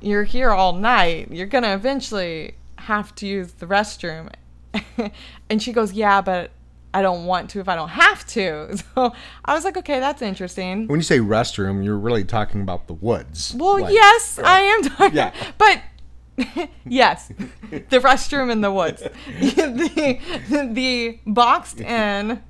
you're 0.00 0.24
here 0.24 0.50
all 0.50 0.72
night 0.72 1.30
you're 1.30 1.46
gonna 1.46 1.74
eventually 1.74 2.54
have 2.78 3.14
to 3.14 3.26
use 3.26 3.52
the 3.54 3.66
restroom 3.66 4.30
and 5.50 5.62
she 5.62 5.72
goes 5.72 5.92
yeah 5.92 6.20
but 6.20 6.50
I 6.94 7.02
don't 7.02 7.26
want 7.26 7.50
to 7.50 7.60
if 7.60 7.68
I 7.68 7.74
don't 7.74 7.90
have 7.90 8.26
to. 8.28 8.74
So 8.94 9.12
I 9.44 9.52
was 9.52 9.64
like, 9.64 9.76
okay, 9.76 10.00
that's 10.00 10.22
interesting. 10.22 10.86
when 10.86 10.98
you 10.98 11.04
say 11.04 11.18
restroom 11.18 11.84
you're 11.84 11.98
really 11.98 12.24
talking 12.24 12.62
about 12.62 12.86
the 12.86 12.94
woods 12.94 13.54
Well, 13.54 13.80
Like, 13.82 13.92
yes, 13.92 14.38
right. 14.38 14.46
I 14.46 14.60
am 14.60 14.82
talking. 14.82 15.16
Yeah. 15.16 15.34
But 15.58 15.82
yes, 16.86 17.28
the 17.70 17.98
restroom 17.98 18.50
in 18.50 18.62
the 18.62 18.70
woods, 18.72 19.02
the, 19.02 20.18
the 20.72 21.18
boxed 21.26 21.80
in 21.80 22.42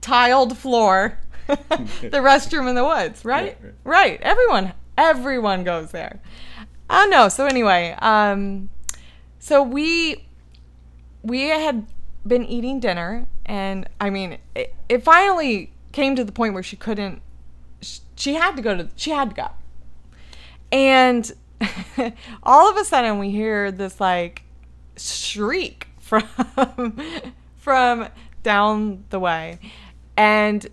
tiled 0.00 0.56
floor, 0.56 1.18
the 2.00 2.18
restroom 2.18 2.68
in 2.68 2.74
the 2.74 2.84
woods, 2.84 3.24
right? 3.24 3.56
right. 3.62 3.74
Right. 3.84 4.20
Everyone, 4.22 4.72
everyone 4.96 5.64
goes 5.64 5.90
there. 5.90 6.20
I 6.88 7.00
don't 7.02 7.10
know. 7.10 7.28
So 7.28 7.46
anyway, 7.46 7.94
um, 8.00 8.68
so 9.38 9.62
we 9.62 10.26
we 11.22 11.42
had 11.48 11.86
been 12.26 12.44
eating 12.44 12.80
dinner, 12.80 13.26
and 13.46 13.88
I 14.00 14.10
mean, 14.10 14.38
it, 14.54 14.74
it 14.88 15.02
finally 15.04 15.72
came 15.92 16.16
to 16.16 16.24
the 16.24 16.32
point 16.32 16.54
where 16.54 16.62
she 16.62 16.76
couldn't. 16.76 17.22
sh- 17.80 18.00
She 18.16 18.34
had 18.34 18.56
to 18.56 18.62
go 18.62 18.76
to. 18.76 18.88
She 18.96 19.10
had 19.10 19.30
to 19.30 19.36
go, 19.36 19.48
and 20.72 21.30
all 22.42 22.68
of 22.70 22.76
a 22.76 22.84
sudden 22.84 23.18
we 23.18 23.30
hear 23.30 23.70
this 23.70 24.00
like 24.00 24.42
shriek 24.96 25.88
from 26.00 26.96
from 27.56 28.08
down 28.42 29.04
the 29.10 29.20
way, 29.20 29.58
and 30.16 30.66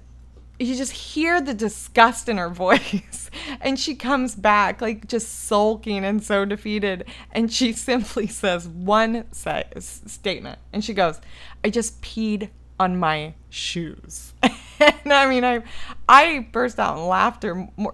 you 0.60 0.76
just 0.76 0.92
hear 0.92 1.40
the 1.40 1.54
disgust 1.54 2.30
in 2.30 2.38
her 2.38 2.50
voice. 2.66 3.30
And 3.62 3.80
she 3.80 3.96
comes 3.96 4.36
back 4.36 4.82
like 4.82 5.08
just 5.08 5.46
sulking 5.46 6.04
and 6.04 6.24
so 6.24 6.46
defeated. 6.46 7.06
And 7.32 7.52
she 7.52 7.74
simply 7.74 8.28
says 8.28 8.68
one 8.68 9.26
statement. 9.32 10.60
And 10.74 10.84
she 10.84 10.94
goes 10.94 11.22
i 11.64 11.70
just 11.70 12.02
peed 12.02 12.50
on 12.80 12.98
my 12.98 13.34
shoes. 13.50 14.34
And 14.80 15.12
i 15.12 15.28
mean 15.28 15.44
i 15.44 15.64
i 16.08 16.48
burst 16.52 16.78
out 16.78 16.98
in 16.98 17.08
laughter 17.08 17.68
more, 17.78 17.94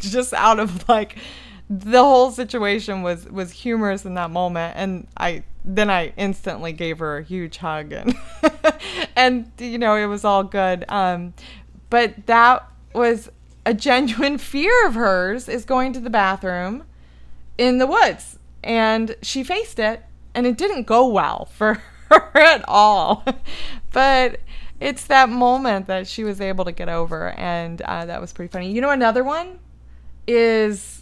just 0.00 0.34
out 0.34 0.58
of 0.58 0.88
like 0.88 1.16
the 1.70 2.02
whole 2.02 2.32
situation 2.32 3.02
was 3.02 3.26
was 3.26 3.52
humorous 3.52 4.04
in 4.04 4.14
that 4.14 4.32
moment. 4.32 4.74
And 4.76 5.06
i 5.16 5.44
then 5.64 5.88
i 5.88 6.12
instantly 6.16 6.72
gave 6.72 6.98
her 6.98 7.18
a 7.18 7.22
huge 7.22 7.58
hug 7.58 7.92
and 7.92 8.16
and 9.16 9.52
you 9.58 9.78
know 9.78 9.94
it 9.94 10.06
was 10.06 10.24
all 10.24 10.42
good. 10.42 10.84
Um 10.88 11.32
but 11.90 12.26
that 12.26 12.66
was 12.94 13.30
a 13.64 13.74
genuine 13.74 14.38
fear 14.52 14.86
of 14.86 14.94
hers 14.94 15.48
is 15.48 15.64
going 15.64 15.92
to 15.92 16.00
the 16.00 16.10
bathroom 16.10 16.84
in 17.58 17.78
the 17.78 17.86
woods 17.86 18.38
and 18.62 19.16
she 19.22 19.42
faced 19.42 19.78
it 19.78 20.02
and 20.34 20.46
it 20.46 20.56
didn't 20.56 20.86
go 20.86 21.06
well 21.06 21.44
for 21.52 21.82
her 22.10 22.38
at 22.38 22.64
all 22.68 23.24
but 23.92 24.40
it's 24.78 25.06
that 25.06 25.28
moment 25.28 25.86
that 25.86 26.06
she 26.06 26.22
was 26.22 26.40
able 26.40 26.64
to 26.64 26.72
get 26.72 26.88
over 26.88 27.30
and 27.32 27.80
uh, 27.82 28.04
that 28.04 28.20
was 28.20 28.32
pretty 28.32 28.50
funny 28.50 28.70
you 28.70 28.80
know 28.80 28.90
another 28.90 29.24
one 29.24 29.58
is 30.26 30.96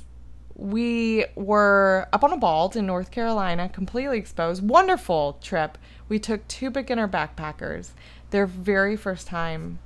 we 0.57 1.25
were 1.35 2.07
up 2.13 2.23
on 2.23 2.33
a 2.33 2.37
bald 2.37 2.77
in 2.77 2.87
North 2.87 3.11
Carolina, 3.11 3.69
completely 3.69 4.19
exposed. 4.19 4.67
Wonderful 4.67 5.39
trip. 5.43 5.79
We 6.09 6.19
took 6.19 6.47
two 6.47 6.71
beginner 6.71 7.09
backpackers, 7.09 7.91
their 8.31 8.47
very 8.47 8.97
first 8.97 9.27
time, 9.27 9.79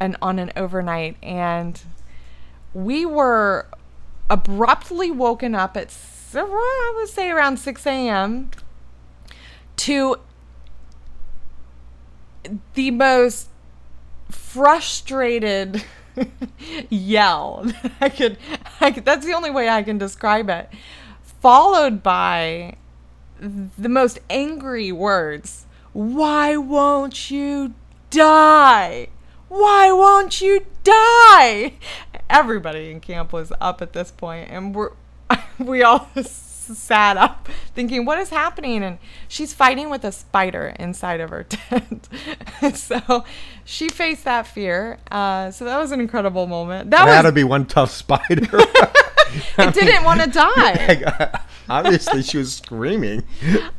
and 0.00 0.16
on 0.20 0.38
an 0.38 0.52
overnight, 0.56 1.16
and 1.22 1.80
we 2.72 3.06
were 3.06 3.66
abruptly 4.28 5.10
woken 5.10 5.54
up 5.54 5.76
at 5.76 5.94
I 6.36 6.92
would 6.96 7.08
say 7.08 7.30
around 7.30 7.58
six 7.58 7.86
a.m. 7.86 8.50
to 9.76 10.16
the 12.74 12.90
most 12.90 13.48
frustrated 14.30 15.84
yell. 16.90 17.66
I 18.00 18.08
could, 18.08 18.38
I 18.80 18.90
could, 18.90 19.04
that's 19.04 19.24
the 19.24 19.32
only 19.32 19.50
way 19.50 19.68
I 19.68 19.82
can 19.82 19.98
describe 19.98 20.48
it. 20.50 20.68
Followed 21.40 22.02
by 22.02 22.76
the 23.40 23.88
most 23.88 24.18
angry 24.30 24.92
words. 24.92 25.66
Why 25.92 26.56
won't 26.56 27.30
you 27.30 27.74
die? 28.10 29.08
Why 29.54 29.92
won't 29.92 30.40
you 30.40 30.66
die? 30.82 31.74
Everybody 32.28 32.90
in 32.90 32.98
camp 32.98 33.32
was 33.32 33.52
up 33.60 33.80
at 33.80 33.92
this 33.92 34.10
point, 34.10 34.50
and 34.50 34.74
we're 34.74 34.90
we 35.60 35.80
all 35.80 36.08
sat 36.22 37.16
up 37.16 37.48
thinking, 37.72 38.04
what 38.04 38.18
is 38.18 38.30
happening? 38.30 38.82
And 38.82 38.98
she's 39.28 39.54
fighting 39.54 39.90
with 39.90 40.04
a 40.04 40.10
spider 40.10 40.74
inside 40.80 41.20
of 41.20 41.30
her 41.30 41.44
tent. 41.48 42.08
so 42.74 43.24
she 43.64 43.90
faced 43.90 44.24
that 44.24 44.48
fear. 44.48 44.98
Uh, 45.08 45.52
so 45.52 45.64
that 45.66 45.78
was 45.78 45.92
an 45.92 46.00
incredible 46.00 46.48
moment. 46.48 46.90
That 46.90 47.06
had 47.06 47.22
to 47.22 47.30
be 47.30 47.44
one 47.44 47.66
tough 47.66 47.92
spider. 47.92 48.48
it 48.58 49.72
didn't 49.72 50.02
want 50.02 50.20
to 50.20 50.30
die. 50.30 51.40
Obviously, 51.68 52.22
she 52.22 52.38
was 52.38 52.56
screaming. 52.56 53.22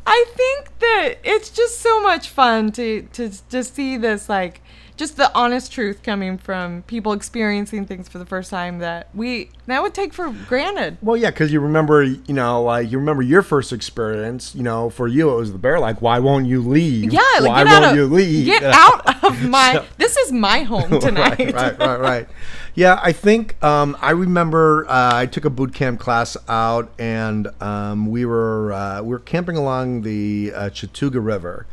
I 0.06 0.24
think 0.34 0.78
that 0.78 1.16
it's 1.22 1.50
just 1.50 1.80
so 1.80 2.00
much 2.00 2.30
fun 2.30 2.72
to 2.72 3.02
to 3.12 3.30
just 3.50 3.74
see 3.74 3.98
this 3.98 4.30
like 4.30 4.62
just 4.96 5.16
the 5.16 5.30
honest 5.34 5.70
truth 5.72 6.02
coming 6.02 6.38
from 6.38 6.82
people 6.82 7.12
experiencing 7.12 7.84
things 7.86 8.08
for 8.08 8.18
the 8.18 8.24
first 8.26 8.50
time 8.50 8.78
that 8.78 9.08
we 9.14 9.50
that 9.66 9.82
would 9.82 9.92
take 9.94 10.12
for 10.14 10.30
granted. 10.48 10.96
Well, 11.02 11.16
yeah, 11.16 11.30
because 11.30 11.52
you 11.52 11.60
remember, 11.60 12.02
you 12.02 12.34
know, 12.34 12.62
like 12.62 12.90
you 12.90 12.98
remember 12.98 13.22
your 13.22 13.42
first 13.42 13.72
experience. 13.72 14.54
You 14.54 14.62
know, 14.62 14.88
for 14.90 15.06
you 15.08 15.30
it 15.30 15.36
was 15.36 15.52
the 15.52 15.58
bear. 15.58 15.78
Like, 15.78 16.00
why 16.00 16.18
won't 16.18 16.46
you 16.46 16.62
leave? 16.62 17.12
Yeah, 17.12 17.20
like 17.40 17.48
why 17.50 17.64
won't 17.64 17.84
of 17.86 17.96
you 17.96 18.06
leave? 18.06 18.46
get 18.46 18.62
out 18.64 19.22
of 19.24 19.42
my. 19.48 19.74
So- 19.74 19.84
this 19.98 20.16
is 20.16 20.32
my 20.32 20.60
home 20.62 20.98
tonight. 21.00 21.38
right, 21.38 21.54
right, 21.54 21.78
right, 21.78 22.00
right. 22.00 22.28
Yeah, 22.74 23.00
I 23.02 23.12
think 23.12 23.62
um, 23.64 23.96
I 24.00 24.10
remember 24.10 24.86
uh, 24.88 25.14
I 25.14 25.26
took 25.26 25.44
a 25.46 25.50
boot 25.50 25.72
camp 25.74 25.98
class 26.00 26.36
out, 26.48 26.90
and 26.98 27.48
um, 27.62 28.06
we 28.10 28.24
were 28.26 28.72
uh, 28.72 29.02
we 29.02 29.08
were 29.10 29.18
camping 29.18 29.56
along 29.56 30.02
the 30.02 30.52
uh, 30.54 30.70
Chattooga 30.70 31.24
River, 31.24 31.66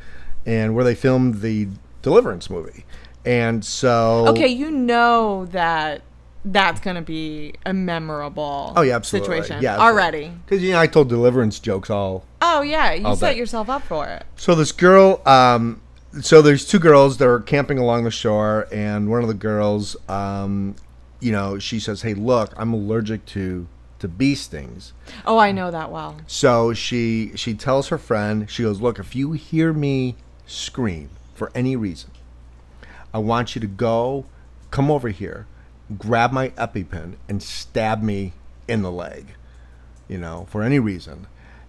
and 0.46 0.76
where 0.76 0.84
they 0.84 0.96
filmed 0.96 1.42
the 1.42 1.68
Deliverance 2.02 2.50
movie, 2.50 2.86
and 3.26 3.64
so 3.64 4.26
Okay, 4.30 4.48
you 4.48 4.72
know 4.72 5.46
that 5.48 6.02
that's 6.46 6.82
gonna 6.82 7.02
be 7.02 7.54
a 7.66 7.74
memorable 7.74 8.74
Oh 8.76 8.82
yeah, 8.82 8.96
absolutely. 8.96 9.38
situation 9.38 9.62
Yeah, 9.62 9.78
already. 9.78 10.32
Because 10.46 10.62
you 10.62 10.72
know 10.74 10.80
I 10.80 10.88
told 10.88 11.10
Deliverance 11.10 11.60
jokes 11.60 11.90
all 11.90 12.26
Oh 12.42 12.62
yeah, 12.62 12.94
you 12.94 13.16
set 13.16 13.30
bet. 13.32 13.38
yourself 13.38 13.70
up 13.70 13.84
for 13.84 14.06
it. 14.08 14.26
So 14.36 14.54
this 14.54 14.74
girl, 14.74 15.22
um, 15.26 15.82
so 16.22 16.42
there's 16.42 16.68
two 16.68 16.80
girls 16.80 17.18
that 17.18 17.28
are 17.28 17.40
camping 17.40 17.80
along 17.80 18.04
the 18.04 18.12
shore, 18.12 18.68
and 18.72 19.10
one 19.10 19.22
of 19.22 19.30
the 19.30 19.34
girls, 19.34 19.96
um, 20.10 20.76
you 21.22 21.32
know, 21.32 21.58
she 21.58 21.80
says, 21.80 22.02
"Hey, 22.02 22.14
look, 22.14 22.52
I'm 22.58 22.74
allergic 22.74 23.26
to 23.28 23.66
to 24.00 24.08
bee 24.10 24.36
stings." 24.36 24.92
Oh, 25.26 25.38
I 25.38 25.54
know 25.54 25.72
that 25.72 25.90
well. 25.90 26.18
So 26.28 26.74
she 26.74 27.32
she 27.36 27.54
tells 27.54 27.88
her 27.88 27.98
friend, 27.98 28.50
she 28.50 28.64
goes, 28.64 28.82
"Look, 28.82 29.00
if 29.00 29.16
you 29.16 29.32
hear 29.32 29.72
me 29.72 30.18
scream 30.46 31.10
for 31.34 31.50
any 31.56 31.78
reason, 31.78 32.12
I 33.14 33.20
want 33.20 33.56
you 33.56 33.62
to 33.62 33.68
go, 33.68 34.26
come 34.72 34.90
over 34.90 35.10
here, 35.10 35.48
grab 35.98 36.32
my 36.32 36.50
EpiPen, 36.50 37.16
and 37.30 37.42
stab 37.42 38.02
me 38.02 38.34
in 38.68 38.82
the 38.82 38.92
leg, 38.92 39.36
you 40.08 40.18
know, 40.18 40.48
for 40.50 40.64
any 40.64 40.80
reason." 40.80 41.28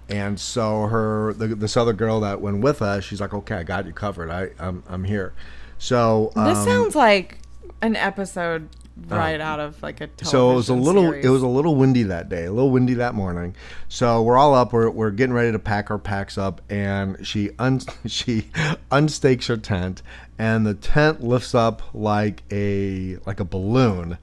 And 0.08 0.38
so 0.38 0.86
her 0.86 1.32
the, 1.32 1.48
this 1.48 1.76
other 1.76 1.92
girl 1.92 2.20
that 2.20 2.40
went 2.40 2.60
with 2.60 2.82
us, 2.82 3.04
she's 3.04 3.20
like, 3.20 3.34
"Okay, 3.34 3.56
I 3.56 3.62
got 3.62 3.86
you 3.86 3.92
covered. 3.92 4.30
I 4.30 4.50
I'm 4.58 4.82
I'm 4.88 5.04
here." 5.04 5.32
So 5.78 6.32
This 6.34 6.58
um, 6.58 6.64
sounds 6.64 6.94
like 6.94 7.38
an 7.82 7.96
episode 7.96 8.68
right 9.08 9.40
uh, 9.40 9.44
out 9.44 9.60
of 9.60 9.82
like 9.82 10.00
a 10.00 10.08
so 10.22 10.52
it 10.52 10.54
was 10.54 10.68
a 10.68 10.74
little 10.74 11.10
series. 11.10 11.24
it 11.24 11.28
was 11.28 11.42
a 11.42 11.46
little 11.48 11.74
windy 11.74 12.04
that 12.04 12.28
day 12.28 12.44
a 12.44 12.52
little 12.52 12.70
windy 12.70 12.94
that 12.94 13.14
morning 13.14 13.54
so 13.88 14.22
we're 14.22 14.36
all 14.36 14.54
up 14.54 14.72
we're, 14.72 14.88
we're 14.88 15.10
getting 15.10 15.34
ready 15.34 15.50
to 15.50 15.58
pack 15.58 15.90
our 15.90 15.98
packs 15.98 16.38
up 16.38 16.60
and 16.70 17.26
she 17.26 17.50
un- 17.58 17.80
she 18.06 18.50
unstakes 18.92 19.48
her 19.48 19.56
tent 19.56 20.02
and 20.38 20.64
the 20.64 20.74
tent 20.74 21.22
lifts 21.22 21.54
up 21.54 21.82
like 21.92 22.42
a 22.52 23.16
like 23.26 23.40
a 23.40 23.44
balloon 23.44 24.16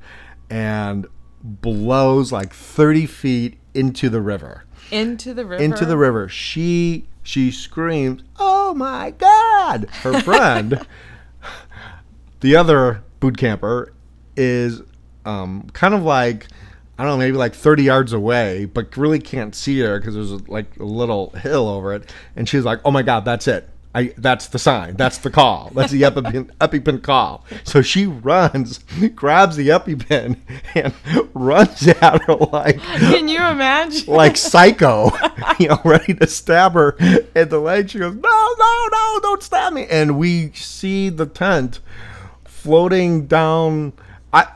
and 0.50 1.06
blows 1.44 2.32
like 2.32 2.54
30 2.54 3.06
feet 3.08 3.58
into 3.74 4.10
the 4.10 4.22
river 4.22 4.64
into 4.92 5.34
the 5.34 5.46
river. 5.46 5.64
into 5.64 5.86
the 5.86 5.98
river. 5.98 6.28
She 6.28 7.08
she 7.24 7.52
screams, 7.52 8.24
"Oh 8.40 8.74
my 8.74 9.12
god!" 9.12 9.88
Her 10.02 10.22
friend, 10.22 10.86
the 12.42 12.56
other 12.56 13.04
boot 13.20 13.38
camper, 13.38 13.94
is 14.36 14.82
um, 15.26 15.68
kind 15.74 15.94
of 15.94 16.04
like 16.04 16.48
I 16.98 17.04
don't 17.04 17.14
know, 17.14 17.18
maybe 17.18 17.38
like 17.38 17.56
thirty 17.56 17.84
yards 17.84 18.14
away, 18.14 18.66
but 18.66 18.96
really 18.96 19.20
can't 19.20 19.56
see 19.56 19.80
her 19.80 20.00
because 20.00 20.14
there's 20.14 20.32
a, 20.32 20.52
like 20.52 20.78
a 20.80 20.84
little 20.84 21.32
hill 21.32 21.68
over 21.68 21.94
it. 21.94 22.14
And 22.36 22.48
she's 22.48 22.64
like, 22.64 22.80
"Oh 22.86 22.92
my 22.92 23.02
god, 23.02 23.26
that's 23.26 23.48
it." 23.48 23.68
I, 23.94 24.14
that's 24.18 24.48
the 24.48 24.60
sign. 24.60 24.96
That's 24.96 25.18
the 25.18 25.30
call. 25.30 25.70
That's 25.74 25.92
the 25.92 26.02
EpiPen, 26.04 26.52
EpiPen 26.62 27.02
call. 27.02 27.44
So 27.64 27.82
she 27.82 28.06
runs, 28.06 28.78
grabs 29.16 29.58
the 29.58 29.68
EpiPen, 29.70 30.38
and 30.76 30.94
runs 31.34 31.88
at 31.88 32.22
her 32.24 32.36
like 32.36 32.80
Can 32.80 33.28
you 33.28 33.44
imagine? 33.44 34.14
like 34.14 34.38
psycho, 34.38 35.12
you 35.60 35.70
know, 35.70 35.82
ready 35.84 36.14
to 36.14 36.28
stab 36.28 36.74
her 36.74 36.96
in 37.36 37.50
the 37.50 37.60
leg. 37.60 37.90
She 37.90 38.00
goes, 38.00 38.16
"No, 38.16 38.56
no, 38.60 38.88
no, 38.92 39.20
don't 39.22 39.44
stab 39.44 39.74
me!" 39.74 39.88
And 39.90 40.18
we 40.18 40.52
see 40.54 41.10
the 41.10 41.26
tent 41.26 41.80
floating 42.46 43.28
down. 43.28 43.94
I, 44.34 44.48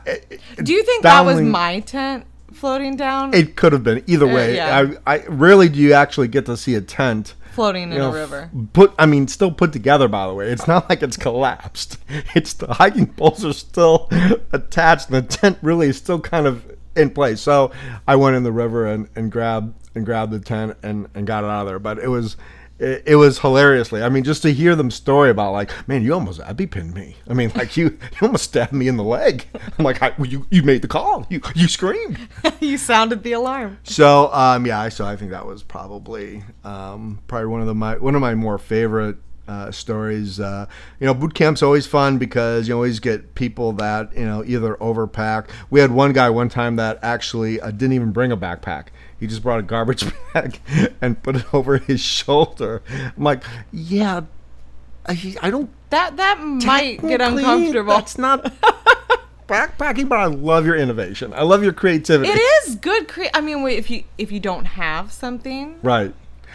Do 0.62 0.72
you 0.72 0.82
think 0.84 1.02
that 1.02 1.24
was 1.24 1.40
my 1.40 1.80
tent 1.80 2.24
floating 2.52 2.96
down? 2.96 3.34
It 3.34 3.56
could 3.56 3.72
have 3.72 3.84
been 3.84 4.02
either 4.06 4.26
uh, 4.26 4.34
way. 4.34 4.56
yeah. 4.56 4.94
I, 5.06 5.14
I 5.14 5.26
rarely 5.26 5.68
do 5.68 5.78
you 5.78 5.92
actually 5.92 6.28
get 6.28 6.46
to 6.46 6.56
see 6.56 6.74
a 6.74 6.80
tent 6.80 7.34
floating 7.56 7.90
in 7.90 7.98
know, 7.98 8.10
a 8.10 8.14
river. 8.14 8.50
Put, 8.74 8.94
I 8.98 9.06
mean, 9.06 9.28
still 9.28 9.50
put 9.50 9.72
together. 9.72 10.08
By 10.08 10.26
the 10.26 10.34
way, 10.34 10.50
it's 10.50 10.68
not 10.68 10.88
like 10.88 11.02
it's 11.02 11.16
collapsed. 11.16 11.98
It's 12.34 12.52
the 12.52 12.74
hiking 12.74 13.06
poles 13.06 13.44
are 13.44 13.52
still 13.54 14.08
attached, 14.52 15.08
and 15.08 15.16
the 15.16 15.22
tent 15.22 15.58
really 15.62 15.88
is 15.88 15.96
still 15.96 16.20
kind 16.20 16.46
of 16.46 16.64
in 16.94 17.10
place. 17.10 17.40
So 17.40 17.72
I 18.06 18.16
went 18.16 18.36
in 18.36 18.42
the 18.42 18.52
river 18.52 18.86
and, 18.86 19.08
and 19.16 19.32
grabbed 19.32 19.74
and 19.96 20.04
grabbed 20.04 20.32
the 20.32 20.40
tent 20.40 20.76
and, 20.82 21.08
and 21.14 21.26
got 21.26 21.44
it 21.44 21.50
out 21.50 21.62
of 21.62 21.66
there. 21.66 21.78
But 21.78 21.98
it 21.98 22.08
was 22.08 22.36
it, 22.78 23.02
it 23.06 23.16
was 23.16 23.38
hilariously. 23.38 24.02
I 24.02 24.08
mean, 24.08 24.24
just 24.24 24.42
to 24.42 24.52
hear 24.52 24.76
them 24.76 24.90
story 24.90 25.30
about 25.30 25.52
like, 25.52 25.70
man, 25.88 26.02
you 26.02 26.12
almost 26.12 26.40
epipinned 26.40 26.94
me. 26.94 27.16
I 27.28 27.34
mean, 27.34 27.50
like 27.54 27.76
you 27.76 27.84
you 28.12 28.18
almost 28.22 28.44
stabbed 28.44 28.72
me 28.72 28.88
in 28.88 28.96
the 28.96 29.04
leg. 29.04 29.46
I'm 29.78 29.84
like, 29.84 30.02
I, 30.02 30.12
you 30.22 30.46
you 30.50 30.62
made 30.62 30.82
the 30.82 30.88
call. 30.88 31.26
You 31.30 31.40
you 31.54 31.68
screamed. 31.68 32.18
you 32.60 32.78
sounded 32.78 33.22
the 33.22 33.32
alarm. 33.32 33.78
So 33.84 34.32
um, 34.32 34.66
yeah, 34.66 34.88
so 34.88 35.04
I 35.04 35.16
think 35.16 35.30
that 35.30 35.46
was 35.46 35.62
probably 35.62 36.44
um, 36.64 37.20
probably 37.26 37.46
one 37.46 37.60
of 37.60 37.66
the 37.66 37.74
my 37.74 37.96
one 37.96 38.14
of 38.14 38.20
my 38.20 38.34
more 38.34 38.58
favorite 38.58 39.16
uh, 39.48 39.70
stories. 39.70 40.40
Uh, 40.40 40.66
you 41.00 41.06
know, 41.06 41.14
boot 41.14 41.34
camp's 41.34 41.62
always 41.62 41.86
fun 41.86 42.18
because 42.18 42.68
you 42.68 42.74
always 42.74 43.00
get 43.00 43.34
people 43.34 43.72
that 43.72 44.14
you 44.16 44.24
know 44.24 44.44
either 44.44 44.74
overpack. 44.76 45.48
We 45.70 45.80
had 45.80 45.90
one 45.90 46.12
guy 46.12 46.30
one 46.30 46.48
time 46.48 46.76
that 46.76 46.98
actually 47.02 47.60
uh, 47.60 47.70
didn't 47.70 47.92
even 47.92 48.12
bring 48.12 48.32
a 48.32 48.36
backpack. 48.36 48.88
He 49.20 49.26
just 49.26 49.42
brought 49.42 49.58
a 49.58 49.62
garbage 49.62 50.04
bag 50.34 50.60
and 51.00 51.22
put 51.22 51.36
it 51.36 51.54
over 51.54 51.78
his 51.78 52.00
shoulder. 52.00 52.82
I'm 53.16 53.22
like, 53.24 53.42
yeah, 53.72 54.22
I, 55.06 55.34
I 55.42 55.50
don't. 55.50 55.70
That 55.90 56.16
that 56.16 56.40
might 56.40 57.00
get 57.00 57.20
uncomfortable. 57.20 57.94
That's 57.94 58.18
not. 58.18 58.52
Backpacking, 59.48 60.08
but 60.08 60.18
I 60.18 60.24
love 60.24 60.66
your 60.66 60.74
innovation. 60.74 61.32
I 61.32 61.42
love 61.42 61.62
your 61.62 61.72
creativity. 61.72 62.28
It 62.32 62.40
is 62.66 62.74
good. 62.74 63.06
Cre- 63.06 63.26
I 63.32 63.40
mean, 63.40 63.62
wait, 63.62 63.78
if 63.78 63.88
you 63.90 64.02
if 64.18 64.32
you 64.32 64.40
don't 64.40 64.64
have 64.64 65.12
something, 65.12 65.78
Right. 65.82 66.12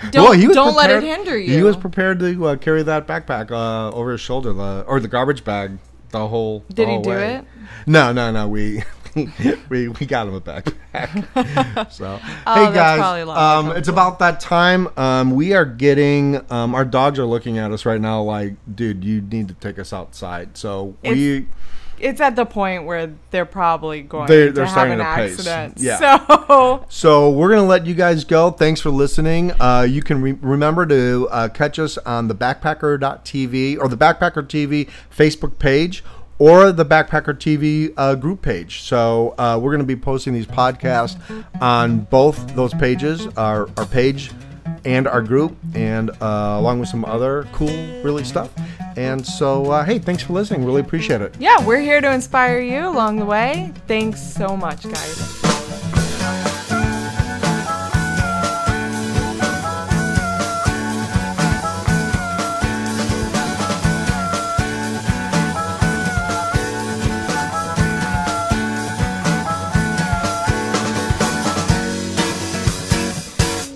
Don't- 0.10 0.40
don't 0.54 0.76
let 0.76 0.90
it 0.90 1.04
hinder 1.04 1.38
you. 1.38 1.54
He 1.54 1.62
was 1.64 1.78
prepared 1.78 2.20
to 2.20 2.46
uh, 2.48 2.56
carry 2.58 2.82
that 2.84 3.06
backpack 3.08 3.52
uh, 3.52 3.96
over 3.96 4.12
his 4.12 4.20
shoulder, 4.20 4.52
the, 4.52 4.84
or 4.88 5.00
the 5.00 5.08
garbage 5.08 5.44
bag, 5.44 5.78
the 6.10 6.28
whole. 6.28 6.66
the 6.68 6.74
Did 6.74 6.90
he 6.90 7.02
do 7.02 7.10
way. 7.12 7.36
it? 7.36 7.46
No, 7.86 8.12
no, 8.12 8.32
no. 8.32 8.48
We 8.50 8.84
we 9.70 9.88
we 9.90 10.06
got 10.06 10.28
him 10.28 10.36
a 10.36 10.42
backpack. 10.42 11.92
so 11.92 12.20
Oh, 12.48 12.66
hey 12.68 12.74
guys, 12.74 13.00
probably 13.00 13.22
a 13.22 13.26
lot 13.26 13.64
more 13.66 13.72
um, 13.72 13.78
it's 13.78 13.88
about 13.90 14.20
that 14.20 14.40
time. 14.40 14.88
Um, 14.98 15.32
we 15.32 15.54
are 15.54 15.66
getting 15.66 16.40
um, 16.52 16.74
our 16.76 16.86
dogs 16.86 17.20
are 17.20 17.26
looking 17.26 17.58
at 17.58 17.72
us 17.72 17.86
right 17.86 18.00
now, 18.02 18.22
like, 18.22 18.54
dude, 18.74 19.04
you 19.04 19.22
need 19.22 19.48
to 19.50 19.54
take 19.56 19.80
us 19.80 19.94
outside. 19.94 20.58
So 20.58 20.96
we. 21.04 21.48
it's 22.00 22.20
at 22.22 22.36
the 22.36 22.46
point 22.46 22.86
where 22.86 23.14
they're 23.32 23.46
probably 23.46 24.02
going 24.02 24.28
They're- 24.28 24.48
to 24.48 24.54
they're 24.54 24.66
have 24.66 24.90
an 24.90 24.98
to 25.00 25.04
pace. 25.16 25.46
Yeah. 25.84 25.98
So 26.00 26.86
So 26.90 27.30
we're 27.32 27.50
gonna 27.50 27.68
let 27.68 27.86
you 27.86 27.94
guys 27.94 28.24
go. 28.24 28.50
Thanks 28.52 28.82
for 28.82 28.90
listening. 28.90 29.52
Uh, 29.60 29.86
you 29.90 30.02
can 30.02 30.22
re- 30.22 30.38
remember 30.42 30.86
to 30.88 31.28
uh, 31.32 31.50
catch 31.50 31.78
us 31.80 31.98
on 32.00 32.28
the 32.28 32.36
Backpacker.tv 32.36 33.78
or 33.80 33.88
the 33.88 33.98
Backpacker 33.98 34.44
TV 34.48 34.90
Facebook 35.16 35.60
page 35.60 36.04
or 36.42 36.72
the 36.72 36.84
Backpacker 36.84 37.36
TV 37.36 37.94
uh, 37.98 38.16
group 38.16 38.42
page. 38.42 38.82
So 38.82 39.36
uh, 39.38 39.60
we're 39.62 39.72
gonna 39.72 39.84
be 39.84 39.96
posting 39.96 40.34
these 40.34 40.48
podcasts 40.48 41.16
on 41.62 42.00
both 42.00 42.56
those 42.56 42.74
pages, 42.74 43.28
our 43.38 43.70
our 43.78 43.86
page 43.86 44.32
and 44.84 45.08
our 45.08 45.22
group, 45.22 45.56
and 45.76 46.10
uh, 46.20 46.56
along 46.58 46.80
with 46.80 46.90
some 46.90 47.06
other 47.06 47.48
cool, 47.52 47.70
really 48.02 48.24
stuff. 48.24 48.50
And 48.98 49.24
so, 49.24 49.70
uh, 49.70 49.86
hey, 49.86 50.00
thanks 50.00 50.24
for 50.24 50.34
listening. 50.34 50.66
Really 50.66 50.82
appreciate 50.82 51.22
it. 51.22 51.36
yeah, 51.40 51.64
we're 51.64 51.80
here 51.80 52.02
to 52.02 52.12
inspire 52.12 52.60
you 52.60 52.88
along 52.88 53.18
the 53.18 53.26
way. 53.26 53.72
Thanks 53.88 54.20
so 54.20 54.58
much, 54.58 54.82
guys. 54.82 56.01